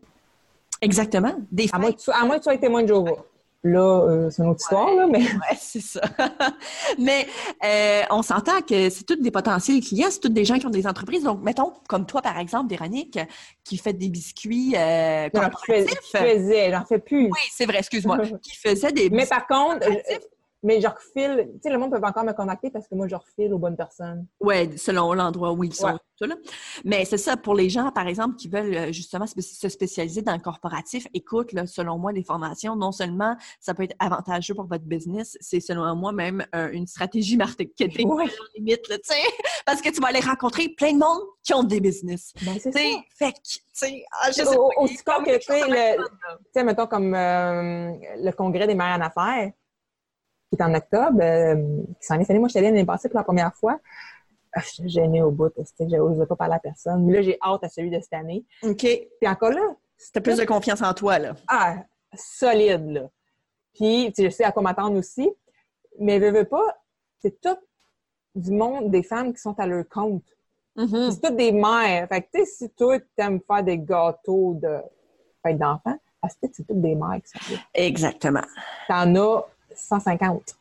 [0.81, 1.35] Exactement.
[1.51, 3.25] Des à, moins que tu, à moins que tu sois témoin de Jéhovah.
[3.67, 5.21] Là, euh, c'est une autre histoire, là, mais...
[5.23, 6.03] Ouais, c'est ça.
[6.99, 7.27] mais
[7.65, 10.71] euh, on s'entend que c'est tous des potentiels clients, c'est tous des gens qui ont
[10.71, 11.23] des entreprises.
[11.23, 13.19] Donc, mettons, comme toi, par exemple, Véronique,
[13.65, 17.25] qui fait des biscuits euh, Non, je fais- je faisais, j'en fais plus.
[17.25, 18.19] Oui, c'est vrai, excuse-moi.
[18.43, 19.29] qui faisait des Mais biscuits.
[19.31, 20.19] par contre, corporatifs.
[20.65, 23.15] Mais je refile, tu sais, le monde peut encore me contacter parce que moi, je
[23.15, 24.27] refile aux bonnes personnes.
[24.41, 25.87] Oui, selon l'endroit où ils sont.
[25.87, 25.93] Ouais.
[25.93, 26.35] tout ça, là.
[26.85, 30.33] Mais c'est ça, pour les gens, par exemple, qui veulent euh, justement se spécialiser dans
[30.33, 34.67] le corporatif, écoute, là, selon moi, les formations, non seulement ça peut être avantageux pour
[34.67, 38.25] votre business, c'est selon moi même euh, une stratégie marketing Ouais.
[38.57, 38.97] limite, là,
[39.67, 42.33] parce que tu vas aller rencontrer plein de monde qui ont des business.
[42.43, 42.79] Ben, c'est ça.
[43.19, 44.57] fait que, tu sais, ah, je sais pas.
[44.57, 45.45] Au- il Aussi comme que, tu
[46.55, 49.53] sais, mettons comme euh, le congrès des mères en affaires,
[50.57, 51.55] qui est en octobre, euh,
[52.01, 52.39] qui s'en est fait.
[52.39, 53.79] Moi, je suis allée l'année passée pour la première fois.
[54.53, 57.05] Ah, je suis gênée au bout, c'était que j'osais pas parler à personne.
[57.05, 58.45] Mais là, j'ai hâte à celui de cette année.
[58.63, 58.79] OK.
[58.81, 59.75] Puis encore là,
[60.13, 61.35] T'as plus de confiance en toi, là.
[61.49, 61.77] ah,
[62.15, 63.11] solide, là.
[63.75, 65.29] Puis, tu sais, je sais à quoi m'attendre aussi.
[65.99, 66.77] Mais veux, veux pas,
[67.21, 67.57] c'est tout
[68.35, 70.25] du monde des femmes qui sont à leur compte.
[70.77, 71.11] Mhm.
[71.11, 72.09] C'est toutes des mères.
[72.09, 74.79] Fait que, tu sais, si toi, t'aimes faire des gâteaux de
[75.45, 77.61] fête d'enfants, parce que c'est toutes des mères qui sont là.
[77.75, 78.43] Exactement.
[78.89, 80.57] T'en as 150.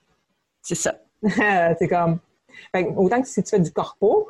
[0.62, 0.95] C'est ça.
[1.80, 2.19] c'est comme.
[2.71, 4.30] Fait autant que si tu fais du corpo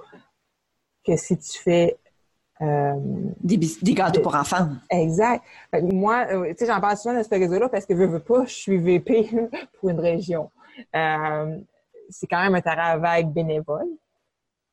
[1.06, 1.98] que si tu fais.
[2.62, 2.93] euh,
[3.41, 3.58] Des,
[3.93, 4.69] gâteaux pour enfants.
[4.89, 5.43] exact.
[5.72, 8.19] Fait moi, euh, tu sais, j'en parle souvent de ce réseau-là parce que je veux
[8.19, 9.30] pas, je suis VP
[9.80, 10.50] pour une région.
[10.96, 11.58] Euh,
[12.10, 13.88] c'est quand même un travail bénévole,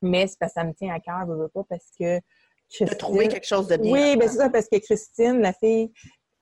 [0.03, 2.17] mais c'est parce que ça me tient à cœur, je veux pas, parce que.
[2.17, 2.23] De
[2.71, 3.93] Christine- trouver quelque chose de bien.
[3.93, 5.93] Oui, ben c'est ça, parce que Christine, la fille,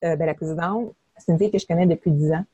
[0.01, 2.45] ben, la présidente, c'est une fille que je connais depuis 10 ans,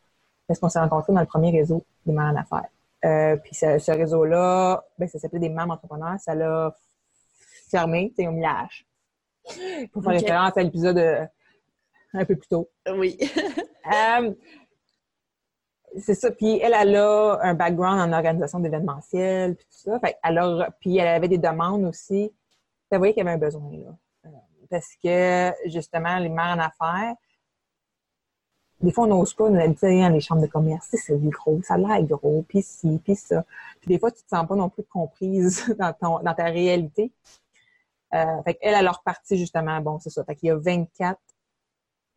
[0.47, 2.69] parce qu'on s'est rencontrés dans le premier réseau des mères en affaires.
[3.03, 6.75] Euh, puis ce, ce réseau-là, ben, ça s'appelait des mamans entrepreneurs, ça l'a
[7.69, 8.87] fermé, tu sais, au millage.
[9.91, 11.25] Pour faire référence à l'épisode euh,
[12.13, 12.69] un peu plus tôt.
[12.91, 13.17] Oui.
[13.85, 14.33] Euh,
[15.99, 16.31] c'est ça.
[16.31, 19.99] Puis elle, elle a un background en organisation d'événementiel, puis tout ça.
[19.99, 22.33] Fait elle a, puis elle avait des demandes aussi.
[22.91, 24.31] Ça voyait qu'il y avait un besoin, là.
[24.71, 27.13] Parce que, justement, les mères en affaires,
[28.81, 30.87] des fois, on n'ose pas nous dans les chambres de commerce.
[30.91, 33.45] C'est gros, ça a l'air gros, puis ci, puis ça.
[33.81, 37.11] Puis des fois, tu te sens pas non plus comprise dans, ton, dans ta réalité.
[38.13, 40.23] Euh, fait qu'elle, elle a reparti, justement, bon, c'est ça.
[40.23, 41.19] Fait qu'il y a 24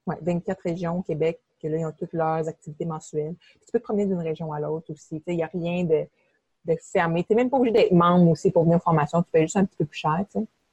[0.09, 3.35] Ouais, 24 régions au Québec, que là, ils ont toutes leurs activités mensuelles.
[3.61, 5.23] Tu peux te promener d'une région à l'autre aussi.
[5.27, 6.07] Il n'y a rien de,
[6.65, 7.25] de fermé.
[7.25, 9.23] Tu n'es même pas obligé d'être membre aussi pour venir aux formations.
[9.23, 10.25] Tu payes juste un petit peu plus cher,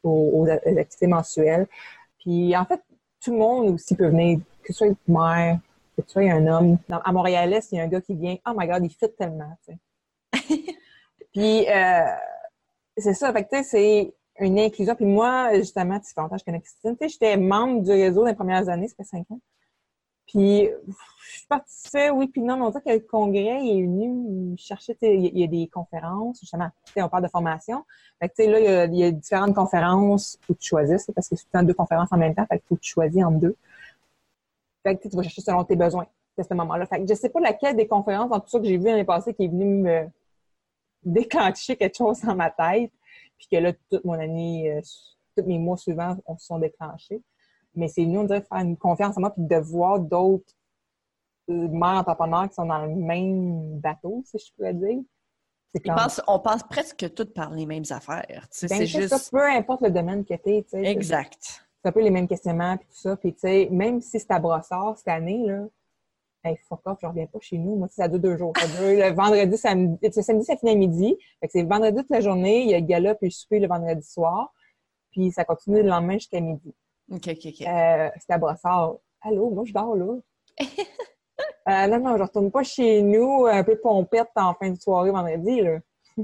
[0.03, 1.67] aux, aux activités mensuelles.
[2.19, 2.81] Puis en fait,
[3.21, 5.59] tout le monde aussi peut venir, que ce soit mère,
[5.95, 6.77] que tu sois un homme.
[6.89, 9.11] Dans- à Montréal-Est, il y a un gars qui vient, oh my God, il fit
[9.17, 9.55] tellement.
[11.33, 12.05] Puis euh,
[12.97, 14.95] c'est ça, fait que tu sais, c'est une inclusion.
[14.95, 16.95] Puis moi, justement, tu fais longtemps que je connais Christine.
[16.97, 19.39] Tu sais, j'étais membre du réseau dans les premières années, ça fait cinq ans.
[20.27, 24.55] Puis je partie, oui, puis non, mais on dirait que le congrès il est venu
[24.57, 26.69] chercher, il y a- a des conférences, justement.
[26.97, 27.83] On parle de formation.
[28.19, 30.67] Fait que, tu sais, là, il y, a, il y a différentes conférences, que tu
[30.69, 32.75] choisisses, parce que c'est tout le temps deux conférences en même temps, fait qu'il faut
[32.75, 33.55] que tu choisis entre deux.
[34.85, 36.05] Fait que tu vas chercher selon tes besoins
[36.37, 36.85] à ce moment-là.
[36.85, 39.03] Fait que je sais pas laquelle des conférences, dans tout ça que j'ai vu l'année
[39.03, 40.07] passée, qui est venue me
[41.03, 42.91] déclencher quelque chose dans ma tête,
[43.37, 44.81] puis que là, toute mon année, euh,
[45.35, 47.21] tous mes mois suivants, on se sont déclenchés.
[47.73, 50.53] Mais c'est venu, on dirait, faire une confiance en moi, puis de voir d'autres
[51.49, 54.99] euh, mères entrepreneurs qui sont dans le même bateau, si je pourrais dire.
[55.73, 58.25] Je pense- on passe presque toutes par les mêmes affaires.
[58.29, 59.09] ben, c'est juste.
[59.17, 61.64] ça, peu importe le domaine que tu es, Exact.
[61.85, 63.15] C'est un peu les mêmes questionnements, puis tout ça.
[63.15, 65.65] Puis, tu sais, même si c'est à brossard cette année, là,
[66.43, 67.75] hey, fuck off, je reviens pas chez nous.
[67.75, 68.53] Moi, ça dure deux jours.
[68.57, 69.95] Ça dure le vendredi, samedi.
[70.01, 71.15] Le samedi, ça finit à midi.
[71.39, 72.63] Fait que c'est vendredi toute la journée.
[72.63, 74.51] Il y a le gala, puis le souper le vendredi soir.
[75.11, 76.73] Puis ça continue le lendemain jusqu'à midi.
[77.11, 77.61] OK, OK, OK.
[77.67, 78.95] Euh, c'est à brossard.
[79.21, 80.15] Allô, moi, je dors là.
[81.67, 85.09] Euh, non, non, je retourne pas chez nous un peu pompette en fin de soirée
[85.09, 85.79] vendredi, là.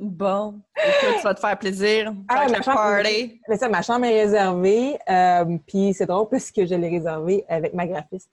[0.00, 0.60] Bon.
[0.76, 2.14] Écoute, ça va te faire plaisir.
[2.28, 3.02] Ah, ma chambre-.
[3.48, 4.98] Mais ça, ma chambre est réservée.
[5.08, 8.30] euh, puis c'est drôle parce que je l'ai réservée avec ma graphiste.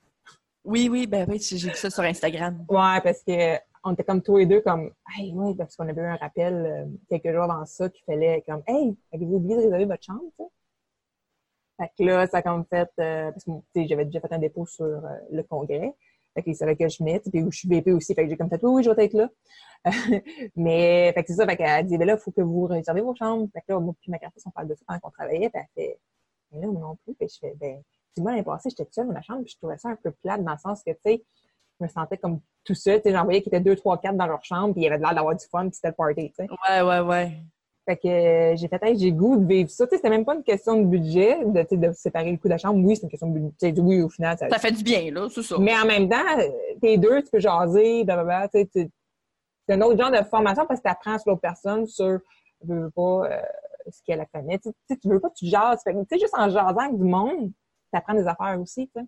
[0.64, 2.64] Oui, oui, ben oui, j'ai vu ça sur Instagram.
[2.70, 6.00] Ouais, parce que on était comme tous les deux comme Hey, oui, parce qu'on avait
[6.00, 9.62] eu un rappel euh, quelques jours avant ça qu'il fallait comme Hey, avez-vous oublié de
[9.62, 10.50] réserver votre chambre, tu sais?
[11.80, 14.38] Fait que là, ça a comme fait euh, parce que tu j'avais déjà fait un
[14.38, 15.00] dépôt sur
[15.30, 15.94] le congrès.
[16.38, 18.14] Fait qu'il savait que je venais, puis je suis BP aussi.
[18.14, 19.28] Fait que j'ai comme fait oui, oui, je vais être là.
[20.56, 23.00] Mais fait que c'est ça, fait qu'elle dit ben là, il faut que vous réservez
[23.00, 23.48] vos chambres.
[23.52, 25.60] Fait que là, moi puis ma graphiste, on parle de ça pendant qu'on travaillait, puis
[25.60, 25.98] elle fait
[26.52, 27.14] Mais là, moi non plus.
[27.14, 27.82] Puis je fais ben,
[28.14, 30.44] dis-moi l'année passée, j'étais seule dans ma chambre, puis je trouvais ça un peu plate
[30.44, 31.24] dans le sens que tu sais,
[31.80, 33.02] je me sentais comme tout seul.
[33.02, 34.86] Tu sais, j'en voyais qui étaient deux, trois, quatre dans leur chambre, puis il y
[34.86, 36.48] avait de l'air d'avoir du fun, puis c'était le party, tu sais.
[36.68, 37.42] Ouais, ouais, ouais.
[37.88, 39.86] Fait que euh, j'ai fait, hey, j'ai goût de vivre ça.
[39.86, 42.36] Tu sais, c'était même pas une question de budget, de, tu sais, de séparer le
[42.36, 42.84] coût de la chambre.
[42.86, 43.80] Oui, c'est une question de budget.
[43.80, 45.56] Oui, au final, ça, Ça fait du bien, là, c'est ça.
[45.58, 46.16] Mais en même temps,
[46.82, 48.90] t'es deux, tu peux jaser, blablabla, tu sais, tu-
[49.66, 52.18] c'est un autre genre de formation parce que tu apprends sur l'autre personne sur,
[52.66, 53.40] je veux pas, euh,
[53.90, 54.58] ce qu'elle connaît.
[54.58, 55.80] Tu sais, tu veux pas, tu jases.
[55.82, 57.50] Fait que, tu sais, juste en jasant avec du monde,
[57.90, 59.06] tu apprends des affaires aussi, tu sais.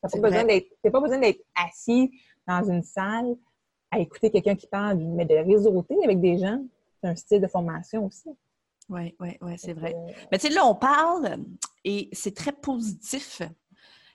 [0.00, 2.10] T'as pas besoin d'être, t'as pas besoin d'être assis
[2.46, 3.36] dans une salle
[3.90, 6.60] à écouter quelqu'un qui parle, mais de réseauter avec des gens.
[7.04, 8.30] C'est un style de formation aussi.
[8.88, 9.92] Oui, oui, oui, c'est vrai.
[9.92, 11.36] que, Mais tu sais, là, on parle
[11.84, 13.42] et c'est très positif.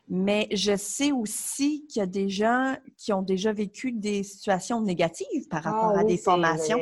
[0.08, 4.82] Mais je sais aussi qu'il y a des gens qui ont déjà vécu des situations
[4.82, 6.80] négatives par rapport ah à oui, des formations.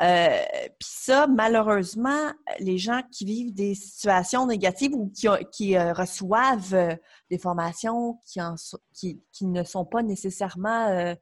[0.00, 0.42] Euh,
[0.80, 6.74] Puis ça, malheureusement, les gens qui vivent des situations négatives ou qui, qui, euh, reçoivent
[6.74, 6.96] euh,
[7.30, 8.56] des formations qui, en
[8.92, 11.14] qui, qui ne sont pas nécessairement...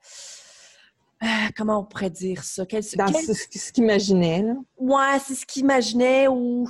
[1.22, 1.26] euh,
[1.56, 2.64] comment on pourrait dire ça?
[2.66, 4.54] Quel- Dans quel- ce, qu'ils imaginaient, là.
[4.78, 6.66] Ouais, c'est ce qu'ils imaginaient ou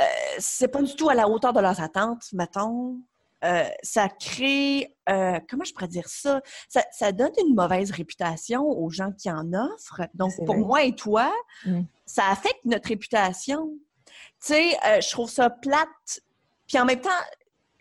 [0.00, 0.04] euh,
[0.38, 2.96] c'est pas du tout à la hauteur de leurs attentes, mettons.
[3.44, 6.40] Euh, ça crée, euh, comment je pourrais dire ça?
[6.68, 6.84] ça?
[6.92, 10.02] ça donne une mauvaise réputation aux gens qui en offrent.
[10.14, 10.64] Donc, pour vrai.
[10.64, 11.32] moi et toi,
[11.66, 11.80] Mm.
[12.06, 13.68] ça affecte notre réputation.
[14.06, 14.14] Tu
[14.54, 16.20] sais, je trouve ça plate.
[16.68, 17.10] Puis en même temps,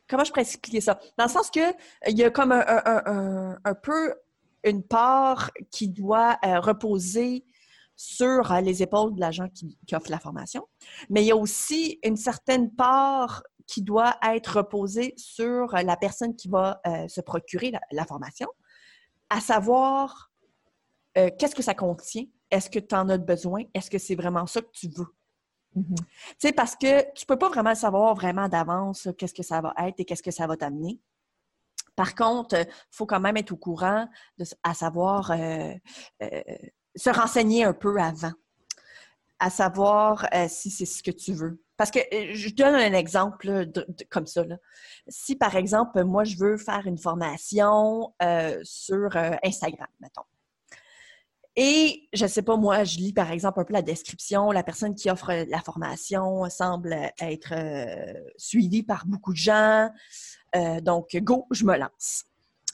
[0.10, 1.00] comment je pourrais expliquer ça?
[1.18, 1.60] Dans le sens que
[2.08, 4.16] il y a comme un, un- un- un- un peu
[4.64, 7.46] une part qui doit euh, reposer
[7.96, 10.68] sur euh, les épaules de l'agent qui, qui offre la formation,
[11.10, 15.96] mais il y a aussi une certaine part qui doit être reposée sur euh, la
[15.98, 18.48] personne qui va se procurer la, la formation,
[19.30, 20.32] à savoir
[21.14, 24.62] qu'est-ce que ça contient, est-ce que tu en as besoin, est-ce que c'est vraiment ça
[24.62, 25.08] que tu veux?
[25.76, 25.96] Mhm.
[25.96, 29.74] Tu sais, parce que tu peux pas vraiment savoir vraiment d'avance qu'est-ce que ça va
[29.80, 31.00] être et qu'est-ce que ça va t'amener.
[32.02, 34.08] Par contre, il faut quand même être au courant,
[34.64, 35.72] à savoir euh,
[36.24, 36.42] euh,
[36.96, 38.32] se renseigner un peu avant,
[39.38, 41.62] à savoir euh, si c'est ce que tu veux.
[41.78, 43.68] Parce que euh, je donne un exemple
[44.10, 44.44] comme ça.
[45.08, 50.26] Si, par exemple, moi, je veux faire une formation euh, sur euh, Instagram, mettons.
[51.56, 54.52] Et je sais pas, moi, je lis par exemple un peu la description.
[54.52, 59.92] La personne qui offre la formation semble être euh, suivie par beaucoup de gens.
[60.56, 62.26] Euh, donc, go, je me lance.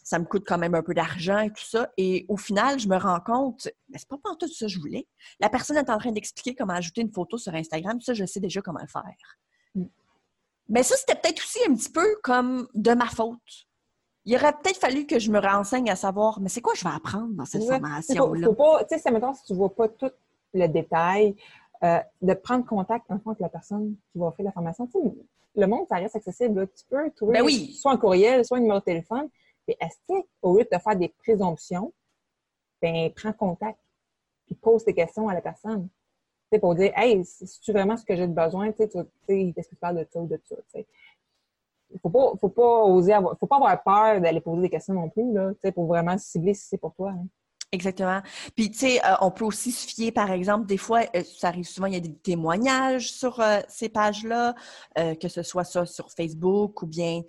[0.04, 1.90] Ça me coûte quand même un peu d'argent et tout ça.
[1.98, 4.80] Et au final, je me rends compte, mais c'est pas pour tout ça que je
[4.80, 5.06] voulais.
[5.40, 8.00] La personne est en train d'expliquer comment ajouter une photo sur Instagram.
[8.00, 9.04] Ça, je sais déjà comment le faire.
[9.76, 9.84] Mm.
[10.70, 13.68] Mais ça, c'était peut-être aussi un petit peu comme de ma faute.
[14.26, 16.94] Il aurait peut-être fallu que je me renseigne à savoir, mais c'est quoi je vais
[16.94, 17.80] apprendre dans cette Ouais.
[17.80, 18.86] Formation-là?
[18.90, 20.12] tu sais, mettons, si tu vois pas tout
[20.54, 21.36] le détail,
[21.84, 24.88] euh, de prendre contact, en avec la personne qui va offrir la formation.
[24.88, 25.14] Tu sais,
[25.56, 26.62] le monde, ça reste accessible.
[26.62, 26.68] là.
[26.68, 27.74] Tu peux trouver Ben oui.
[27.74, 29.30] soit un courriel, soit un numéro de téléphone.
[29.68, 31.92] Est-ce que, au lieu de te faire des présomptions,
[32.82, 33.80] ben, prends contact.
[34.46, 35.88] Puis, pose tes questions à la personne.
[35.90, 38.72] Tu sais, pour dire, hey, c'est-tu vraiment ce que j'ai besoin?
[38.72, 40.56] Tu sais, tu- sais, qu'est-ce que tu parles de ça ou de ça?
[40.56, 40.88] Tu sais?
[41.90, 44.94] Il faut pas, faut pas oser avoir, faut pas avoir peur d'aller poser des questions
[44.94, 47.12] non plus, là, pour vraiment cibler si c'est pour toi.
[47.12, 47.26] hein.
[47.74, 48.22] Exactement.
[48.56, 51.50] Puis, tu sais, euh, on peut aussi se fier, par exemple, des fois, euh, ça
[51.50, 54.56] arrive souvent, il y a des témoignages sur euh, ces pages-là,
[54.96, 57.22] que ce soit ça sur Facebook ou bien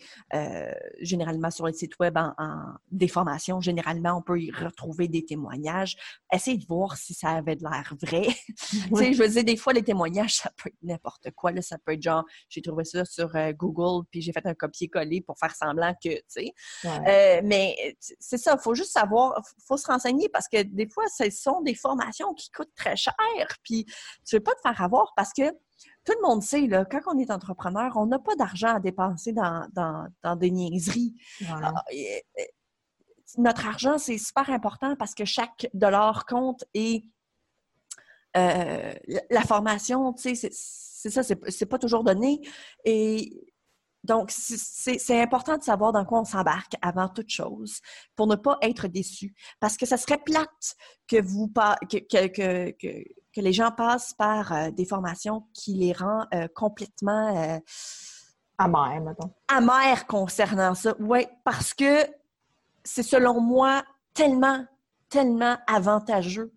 [1.01, 2.31] généralement sur les sites web en,
[3.09, 3.61] formations.
[3.61, 5.97] Généralement, on peut y retrouver des témoignages.
[6.33, 8.29] Essayez de voir si ça avait de l'air vrai.
[8.69, 11.53] Tu sais, je veux dire, des fois, les témoignages, ça peut être n'importe quoi.
[11.53, 11.63] Là.
[11.63, 15.23] Ça peut être genre, j'ai trouvé ça sur euh, Google, puis j'ai fait un copier-coller
[15.23, 16.53] pour faire semblant que, tu sais.
[16.85, 17.39] Ouais.
[17.39, 21.05] Euh, mais c'est ça, il faut juste savoir, faut se renseigner parce que des fois,
[21.09, 23.15] ce sont des formations qui coûtent très cher.
[23.63, 23.85] Puis
[24.27, 25.51] tu ne veux pas te faire avoir parce que
[26.05, 29.33] tout le monde sait, là, quand on est entrepreneur, on n'a pas d'argent à dépenser
[29.33, 31.15] dans, dans, dans des niaiseries.
[31.43, 31.75] Voilà.
[33.37, 37.05] Notre argent, c'est super important parce que chaque dollar compte et
[38.37, 38.95] euh,
[39.31, 42.41] la- formation, tu sais, c'est- ça, c'est pas toujours donné.
[42.85, 43.53] Et
[44.05, 47.81] donc, c'est- important de savoir dans quoi on s'embarque avant toute chose
[48.17, 49.35] pour ne pas être déçu.
[49.61, 51.49] Parce que ça serait plate que, vous,
[51.91, 56.49] que, que, que, que, les gens passent par euh, des formations qui les rend euh,
[56.55, 57.61] complètement
[58.59, 59.33] Amer, mettons.
[59.47, 60.95] amères concernant ça.
[60.99, 62.05] Oui, parce que
[62.89, 64.65] c'est selon moi tellement,
[65.09, 66.53] tellement avantageux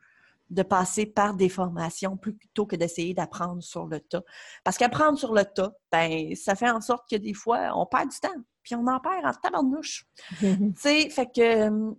[0.50, 4.24] de passer par des formations plutôt que d'essayer d'apprendre sur le tas.
[4.64, 8.10] Parce qu'apprendre sur le tas, ben, ça fait en sorte que des fois, on perd
[8.10, 8.30] du temps,
[8.62, 10.06] puis on en perd en tabarnouche.
[10.40, 11.94] Tu sais, fait que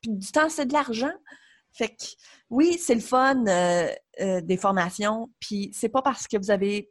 [0.00, 1.12] puis du temps, c'est de l'argent.
[1.72, 2.04] Fait que
[2.50, 3.88] oui, c'est le fun euh,
[4.20, 6.90] euh, des formations, puis c'est pas parce que vous avez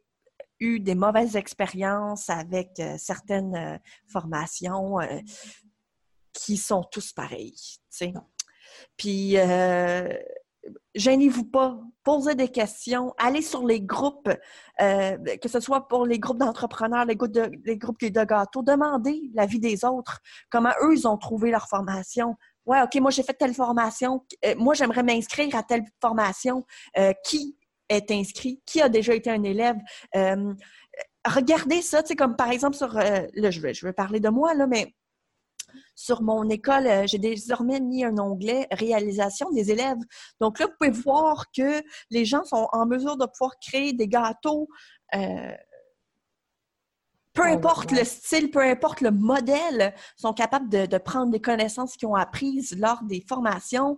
[0.60, 4.98] eu des mauvaises expériences avec euh, certaines formations
[6.32, 7.54] qui sont tous pareils.
[8.96, 10.08] Puis euh,
[10.94, 14.30] gênez-vous pas, posez des questions, allez sur les groupes,
[14.80, 18.62] euh, que ce soit pour les groupes d'entrepreneurs, les groupes de, les groupes de gâteaux,
[18.62, 22.36] demandez l'avis des autres, comment eux, ils ont trouvé leur formation.
[22.66, 24.24] Ouais, OK, moi, j'ai fait telle formation.
[24.44, 26.66] Euh, moi, j'aimerais m'inscrire à telle formation.
[27.24, 27.56] Qui
[27.88, 28.60] est inscrit?
[28.66, 29.76] Qui a déjà été un élève?
[31.26, 32.94] regardez ça, tu sais, comme par exemple sur...
[32.94, 34.94] là, je vais, je vais parler de moi, là, mais
[35.94, 39.98] sur mon école, euh, j'ai désormais mis un onglet réalisation des élèves.
[40.40, 44.08] Donc là, vous pouvez voir que les gens sont en mesure de pouvoir créer des
[44.08, 44.68] gâteaux.
[45.14, 45.52] Euh,
[47.32, 52.08] peu importe le style, peu importe le modèle, sont capables de, prendre des connaissances qu'ils
[52.08, 53.96] ont apprises lors des formations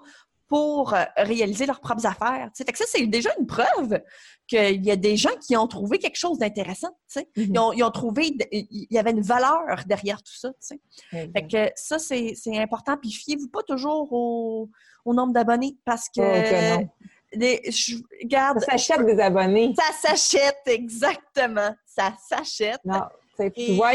[0.51, 2.51] pour euh, réaliser leurs propres affaires.
[2.57, 4.01] Fait que ça, c'est déjà une preuve
[4.49, 6.91] qu'il y a des gens qui ont trouvé quelque chose d'intéressant.
[7.15, 7.73] Mm-hmm.
[7.77, 10.51] ils, ont, trouvé, il y avait une valeur derrière tout ça.
[11.13, 12.97] Fait que ça, c'est important.
[13.01, 14.69] Puis fiez-vous pas toujours au,
[15.07, 16.79] nombre d'abonnés parce que.
[16.79, 16.89] Oh,
[17.33, 17.97] je,
[18.29, 19.73] ça s'achète des abonnés.
[19.79, 21.73] Ça s'achète, exactement.
[21.87, 22.81] Ça s'achète.
[22.85, 23.03] Non,
[23.55, 23.93] tu vois,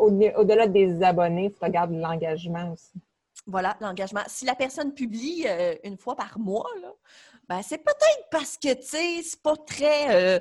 [0.00, 3.00] au-delà des abonnés, il faut regarder l'engagement aussi.
[3.50, 4.20] Voilà, l'engagement.
[4.26, 6.70] Si la personne publie euh, une fois par mois,
[7.48, 10.38] ben, c'est peut-être parce que, tu sais, c'est pas très euh,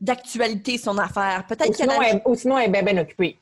[0.00, 1.46] d'actualité son affaire.
[1.46, 3.38] Peut-être sinon, Ou sinon, elle est bien, occupée.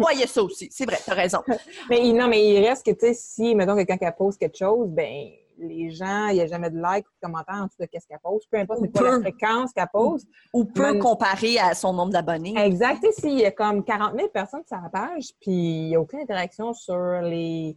[0.00, 0.68] oui, il y a ça aussi.
[0.72, 1.38] C'est vrai, tu as raison.
[1.88, 4.88] mais non, mais il reste que, tu sais, si, mettons, quelqu'un qui pose quelque chose,
[4.88, 7.86] ben les gens, il n'y a jamais de like ou de commentaires en dessous de
[7.86, 8.44] qu'est-ce qu'elle pose.
[8.50, 10.26] Peu importe c'est quoi la fréquence qu'elle pose.
[10.52, 12.54] Ou peut comparer à son nombre d'abonnés.
[12.56, 13.04] Exact.
[13.12, 16.20] S'il y a comme 40 000 personnes sur la page, puis il n'y a aucune
[16.20, 17.76] interaction sur les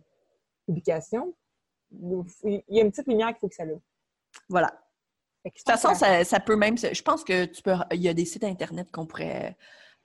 [0.67, 1.33] publication,
[1.91, 3.79] il y a une petite lumière qu'il faut que ça allume.
[4.49, 4.71] Voilà.
[5.45, 6.77] De toute façon, ça, peut même.
[6.77, 7.73] Je pense que tu peux.
[7.91, 9.55] Il y a des sites Internet qu'on pourrait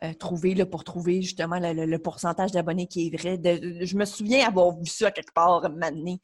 [0.03, 3.41] euh, trouver là, pour trouver justement le, pourcentage d'abonnés qui est vrai.
[3.85, 6.17] je me souviens avoir vu ça quelque part maintenant.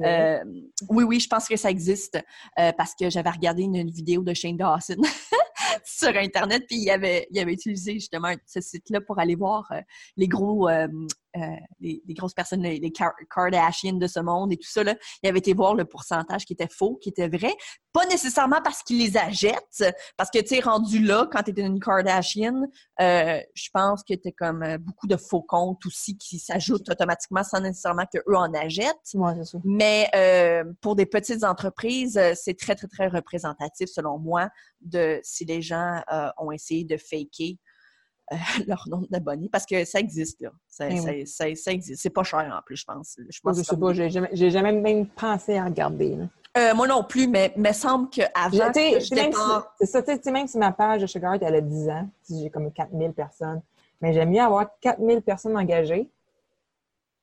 [0.00, 0.44] Euh,
[0.90, 2.18] oui, oui, je pense que ça existe
[2.58, 5.00] euh, parce que j'avais regardé une, vidéo de Shane Dawson
[5.84, 9.70] sur Internet, puis il avait, il avait utilisé justement ce site-là pour aller voir
[10.18, 10.68] les gros
[11.36, 11.40] euh,
[11.80, 15.38] les, grosses personnes, les, les, Kardashians de ce monde et tout ça, là, il avait
[15.38, 17.54] été voir le pourcentage qui était faux, qui était vrai.
[17.92, 19.84] Pas nécessairement parce qu'il les achète,
[20.16, 22.62] parce que, tu sais, rendu là, quand tu étais une Kardashian,
[23.00, 27.44] euh, je pense que tu comme euh, beaucoup de faux comptes aussi qui s'ajoutent automatiquement
[27.44, 29.16] sans nécessairement qu'eux en achètent.
[29.64, 30.10] Mais
[30.80, 34.48] pour des petites entreprises, c'est très, très, très représentatif, selon moi,
[34.80, 36.02] de si les gens
[36.38, 37.71] ont essayé de faker euh,
[38.66, 40.50] leur nombre d'abonnés parce que ça existe, là.
[40.68, 42.02] Ça, eh ça, existe.
[42.02, 43.16] C'est pas cher en plus, je pense.
[43.28, 46.18] Je, pense je sais pas, j'ai jamais, jamais, même pensé à regarder.
[46.56, 50.58] Euh, moi non plus, mais il me semble qu'avant, C'est ça, tu sais, même si
[50.58, 53.62] ma page de Sugar elle a 10 ans, si j'ai comme 4000 personnes,
[54.00, 56.10] mais j'aime mieux avoir 4000 personnes engagées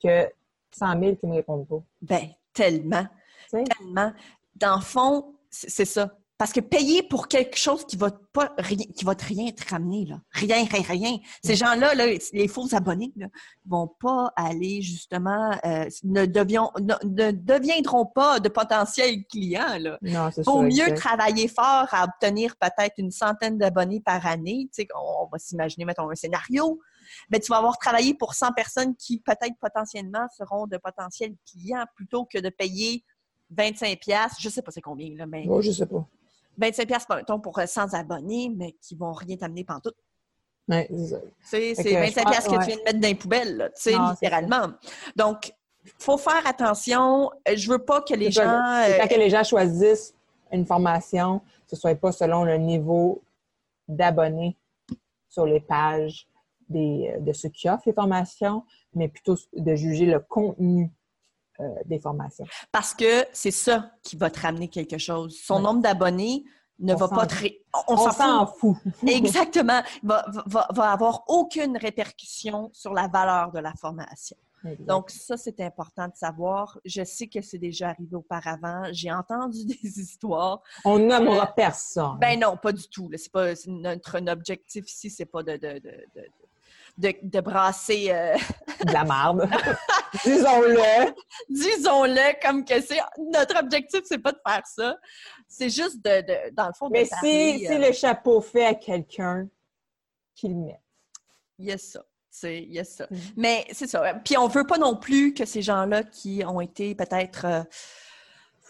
[0.02, 0.28] que
[0.72, 1.82] 100 000 qui me répondent pas.
[2.02, 3.06] Ben, tellement.
[3.52, 4.13] Tellement.
[4.56, 6.15] Dans le fond, c'est ça.
[6.39, 9.69] Parce que payer pour quelque chose qui va pas rien, qui va te rien te
[9.69, 10.21] ramener, là.
[10.32, 11.17] Rien, rien, rien.
[11.43, 11.58] Ces mm.
[11.58, 13.28] gens-là, là, les faux abonnés, là,
[13.67, 19.97] vont pas aller justement, euh, ne, ne, deviendront pas de potentiels clients, là.
[20.02, 24.69] Non, c'est Vaut mieux travailler fort à obtenir peut-être une centaine d'abonnés par année.
[24.73, 26.80] Tu sais, on, va s'imaginer, mettons, un scénario.
[27.30, 31.84] Mais tu vas avoir travaillé pour 100 personnes qui peut-être potentiellement seront de potentiels clients
[31.97, 33.04] plutôt que de payer
[33.49, 35.43] 25 pièces, je sais pas c'est combien là, mais.
[35.43, 36.08] Moi, je sais pas.
[36.60, 37.08] 25 pièces
[37.41, 39.95] pour 100 abonnés, mais qui vont rien t'amener pantoute.
[40.67, 40.88] Ouais,
[41.41, 44.74] c'est 25 pièces que tu viens de mettre dans les poubelles, tu sais, littéralement.
[45.15, 47.32] Donc, il faut faire attention.
[47.48, 48.43] Je veux pas que les gens...
[48.43, 50.13] quand que les gens choisissent
[50.52, 53.22] une formation, ce ne soit pas selon le niveau
[53.88, 54.58] d'abonnés
[55.28, 56.28] sur les pages
[56.67, 60.91] des, de ceux qui offrent les formations, mais plutôt de juger le contenu
[61.60, 62.45] euh, des formations.
[62.72, 65.38] Parce que c'est ça qui va te ramener quelque chose.
[65.43, 66.43] Son nombre d'abonnés
[66.80, 67.36] ne va pas te...
[67.88, 68.78] On, s'en fout.
[69.08, 69.82] Exactement.
[70.02, 74.38] Va, va, va, avoir aucune répercussion sur la valeur de la formation.
[74.80, 76.80] Donc, ça, c'est important de savoir.
[76.84, 78.84] Je sais que c'est déjà arrivé auparavant.
[78.91, 80.62] J'ai entendu des histoires.
[80.84, 82.17] On nommera euh, personne.
[82.19, 83.10] Ben non, pas du tout.
[83.15, 85.82] C'est pas notre objectif ici, c'est pas de, de,
[87.42, 88.36] brasser euh,
[88.86, 89.50] de la marde.
[90.26, 91.14] Disons-le.
[91.50, 94.98] Disons-le comme que c'est notre objectif, c'est pas de faire ça.
[95.48, 96.90] C'est juste de, dans le fond.
[96.92, 99.48] Mais si, si euh, le chapeau fait à quelqu'un,
[100.36, 100.82] qu'il le mette.
[101.58, 102.04] Il y a ça.
[102.44, 103.06] Il y a ça.
[103.06, 103.34] Mm-hmm.
[103.36, 104.14] Mais c'est ça.
[104.24, 107.64] Puis on veut pas non plus que ces gens-là qui ont été peut-être euh,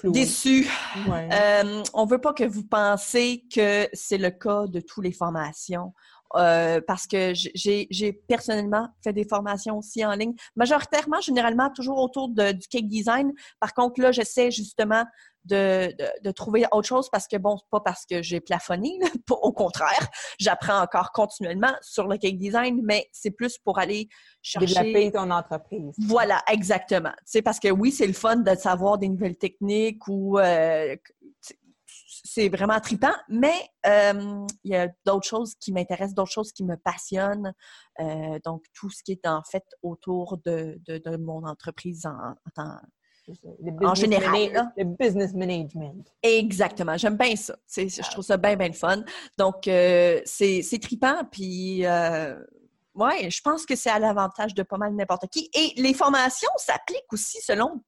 [0.04, 0.68] déçus,
[1.08, 5.94] euh, on veut pas que vous pensez que c'est le cas de toutes les formations.
[6.36, 12.30] Euh, parce que j'ai personnellement fait des formations aussi en ligne, majoritairement, généralement, toujours autour
[12.30, 13.34] de, du cake design.
[13.60, 15.06] Par contre, là, j'essaie justement
[15.46, 15.92] de,
[16.24, 19.00] de, trouver autre chose parce que, bon, pas parce que j'ai plafonné,
[19.32, 20.08] au contraire,
[20.40, 24.08] j'apprends encore continuellement sur le cake design, mais c'est plus pour aller
[24.44, 24.68] chercher...
[24.68, 25.96] Développer ton entreprise.
[25.98, 27.14] Voilà, exactement.
[27.26, 30.38] C'est parce que oui, c'est le fun de savoir des nouvelles techniques ou...
[30.38, 30.96] Euh,
[32.24, 33.54] c'est vraiment tripant, mais
[33.86, 37.54] euh, il y a d'autres choses qui m'intéressent, d'autres choses qui me passionnent.
[38.00, 42.78] Euh, donc, tout ce qui est en fait autour de, de, mon entreprise en, en,
[43.86, 44.72] en général.
[44.78, 46.08] Le business management.
[46.24, 46.98] Exactement.
[46.98, 47.56] J'aime bien ça.
[47.76, 49.04] Je trouve ça bien, bien fun.
[49.38, 51.24] Donc, euh, c'est tripant.
[51.32, 51.84] Puis,
[52.96, 55.50] ouais, je pense que c'est à l'avantage de pas mal n'importe qui.
[55.54, 57.84] Et les formations s'appliquent aussi selon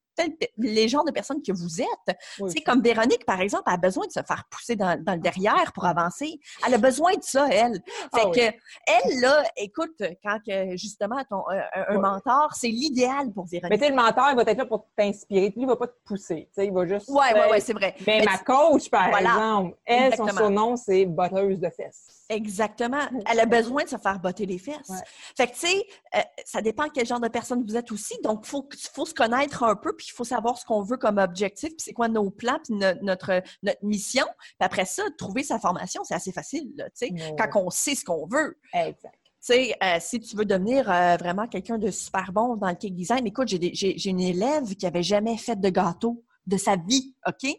[0.58, 2.18] les genres de personnes que vous êtes.
[2.48, 5.86] c'est comme Véronique, par exemple, a besoin de se faire pousser dans, le derrière pour
[5.86, 6.40] avancer.
[6.66, 7.82] Elle a besoin de ça, elle.
[8.12, 8.58] Ah fait que,
[8.88, 10.40] elle, là, écoute, quand
[10.76, 13.72] justement, ton, un, mentor, c'est l'idéal pour Véronique.
[13.80, 15.50] Mais tu le mentor, il va être là pour t'inspirer.
[15.50, 16.50] Lui, il va pas te pousser.
[16.58, 17.08] il va juste.
[17.10, 17.96] Oui, oui, oui, c'est vrai.
[18.06, 22.21] Mais, ma coach, par exemple, elle, son surnom, c'est botteuse de fesses.
[22.32, 23.02] Exactement.
[23.30, 24.92] Elle a besoin de se faire botter les fesses.
[25.36, 28.18] Fait que, tu sais, euh, ça dépend quel genre de personne vous êtes aussi.
[28.24, 30.96] Donc, il faut, faut se connaître un peu, puis il faut savoir ce qu'on veut
[30.96, 34.26] comme objectif, puis c'est quoi nos plans, puis notre, notre mission.
[34.40, 38.06] Puis après ça, trouver sa formation, c'est assez facile, tu sais, quand on sait ce
[38.06, 38.58] qu'on veut.
[38.74, 39.14] Exact.
[39.14, 42.76] Tu sais, euh, si tu veux devenir euh, vraiment quelqu'un de super bon dans le
[42.76, 47.14] cake design, écoute, j'ai une élève qui avait jamais fait de gâteau de sa vie,
[47.28, 47.52] OK?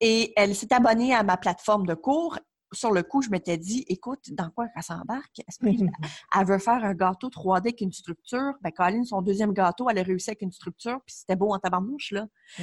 [0.00, 2.38] Et elle s'est abonnée à ma plateforme de cours
[2.72, 5.40] sur le coup, je m'étais dit, écoute, dans quoi elle s'embarque?
[5.62, 8.52] Elle veut faire un gâteau 3D avec une structure?
[8.62, 11.58] Ben, Colin, son deuxième gâteau, elle a réussi avec une structure, puis c'était beau en
[11.58, 12.26] tabarnouche, là.
[12.58, 12.62] Mm.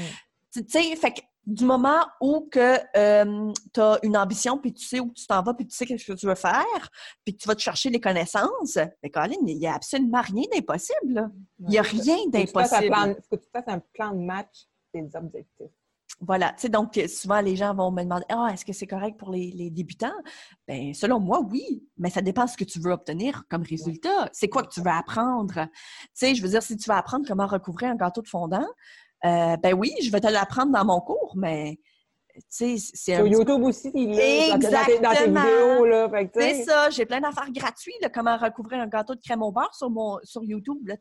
[0.53, 4.85] Tu sais, fait que du moment où que euh, tu as une ambition, puis tu
[4.85, 6.89] sais où tu t'en vas, puis tu sais ce que tu veux faire,
[7.23, 10.43] puis que tu vas te chercher les connaissances, ben Colin, il n'y a absolument rien
[10.51, 11.31] d'impossible.
[11.59, 12.95] Il n'y a rien d'impossible.
[12.95, 15.71] Il faut que tu fasses un plan de match des objectifs.
[16.19, 19.17] Voilà, tu sais, donc souvent les gens vont me demander Ah, est-ce que c'est correct
[19.17, 20.15] pour les, débutants?
[20.67, 24.29] Bien, selon moi, oui, mais ça dépend de ce que tu veux obtenir comme résultat.
[24.33, 25.53] C'est quoi que tu veux apprendre?
[25.53, 28.65] Tu sais, je veux dire, si tu veux apprendre comment recouvrir un gâteau de fondant,
[29.25, 31.79] euh, ben oui, je vais te l'apprendre dans mon cours, mais
[32.49, 35.01] c'est Sur YouTube aussi, il est Exactement.
[35.01, 35.85] dans tes, vidéos.
[35.85, 39.73] Là, c'est ça, j'ai plein d'affaires gratuites, comment recouvrir un gâteau de crème au beurre
[39.73, 40.77] sur, mon, sur YouTube.
[40.87, 40.95] Là,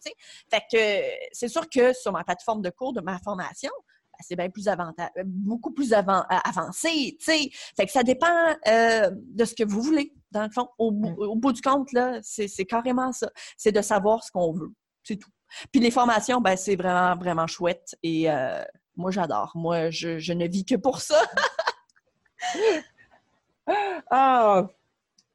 [0.51, 3.71] fait que c'est sûr que sur ma plateforme de cours de ma formation,
[4.17, 7.51] ben, c'est bien plus avantage, beaucoup plus avant, euh, avancé, tu sais.
[7.77, 8.27] Fait que ça dépend
[8.69, 10.69] euh, de ce que vous voulez, dans le fond.
[10.79, 11.39] Au, mm.
[11.39, 13.31] bout du compte, là, c'est carrément ça.
[13.57, 14.73] C'est de savoir ce qu'on veut.
[15.03, 15.31] C'est tout.
[15.71, 17.95] Puis les formations, ben, c'est vraiment, vraiment chouette.
[18.03, 18.63] Et euh,
[18.97, 19.53] moi, j'adore.
[19.55, 21.21] Moi, je, ne vis que pour ça.
[24.11, 24.67] ah!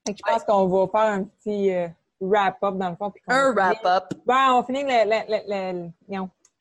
[0.07, 1.71] Je pense qu'on va faire un petit
[2.19, 3.13] wrap-up dans le fond.
[3.27, 4.13] un wrap-up.
[4.25, 5.89] Ben, on finit le,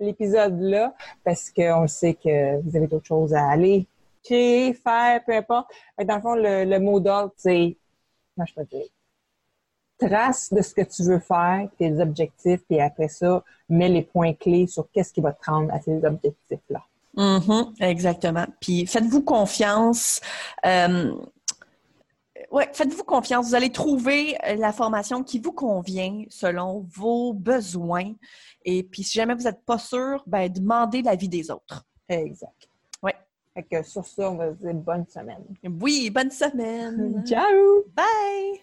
[0.01, 0.94] l'épisode-là
[1.24, 3.86] parce qu'on sait que vous avez d'autres choses à aller
[4.24, 5.70] créer, faire, peu importe.
[6.05, 7.76] Dans le fond, le, mot d'ordre, c'est,
[8.36, 8.86] moi je peux dire,
[9.98, 14.32] trace de ce que tu veux faire, tes objectifs, puis après ça, mets les points
[14.34, 16.82] clés sur qu'est-ce qui va te rendre à ces objectifs-là.
[17.16, 18.46] Mm-hmm, exactement.
[18.61, 20.20] Puis faites-vous confiance.
[20.64, 21.12] Euh,
[22.51, 23.48] ouais, faites-vous confiance.
[23.48, 28.12] Vous allez trouver la formation qui vous convient selon vos besoins.
[28.64, 31.84] Et puis, si jamais vous n'êtes pas sûr, ben, demandez l'avis des autres.
[32.09, 32.68] Exact.
[33.03, 33.12] Oui.
[33.55, 35.44] Fait que sur ça, on va se dire bonne semaine.
[35.80, 37.24] Oui, bonne semaine.
[37.26, 37.84] Ciao!
[37.94, 38.61] Bye!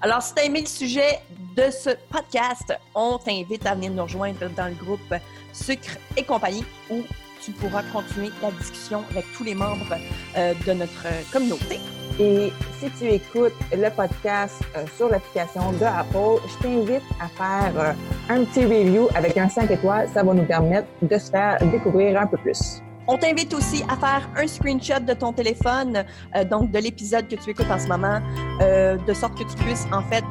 [0.00, 1.18] Alors, si tu as aimé le sujet
[1.56, 5.14] de ce podcast, on t'invite à venir nous rejoindre dans le groupe
[5.52, 7.02] Sucre et compagnie où
[7.40, 9.96] tu pourras continuer la discussion avec tous les membres
[10.36, 11.80] euh, de notre communauté.
[12.20, 17.72] Et si tu écoutes le podcast euh, sur l'application de Apple, je t'invite à faire
[17.76, 17.92] euh,
[18.28, 20.08] un petit review avec un 5 étoiles.
[20.12, 22.82] Ça va nous permettre de se faire découvrir un peu plus.
[23.06, 27.36] On t'invite aussi à faire un screenshot de ton téléphone, euh, donc de l'épisode que
[27.36, 28.20] tu écoutes en ce moment,
[28.60, 30.24] de sorte que tu puisses en fait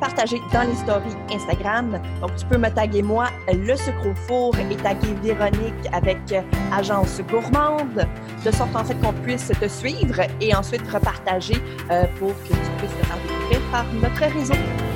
[0.00, 2.00] partager dans les stories Instagram.
[2.20, 6.40] Donc, tu peux me taguer moi, le sucre au four, et taguer Véronique avec euh,
[6.72, 8.06] Agence Gourmande,
[8.44, 12.70] de sorte en fait qu'on puisse te suivre et ensuite repartager euh, pour que tu
[12.78, 14.89] puisses te faire découvrir par notre réseau.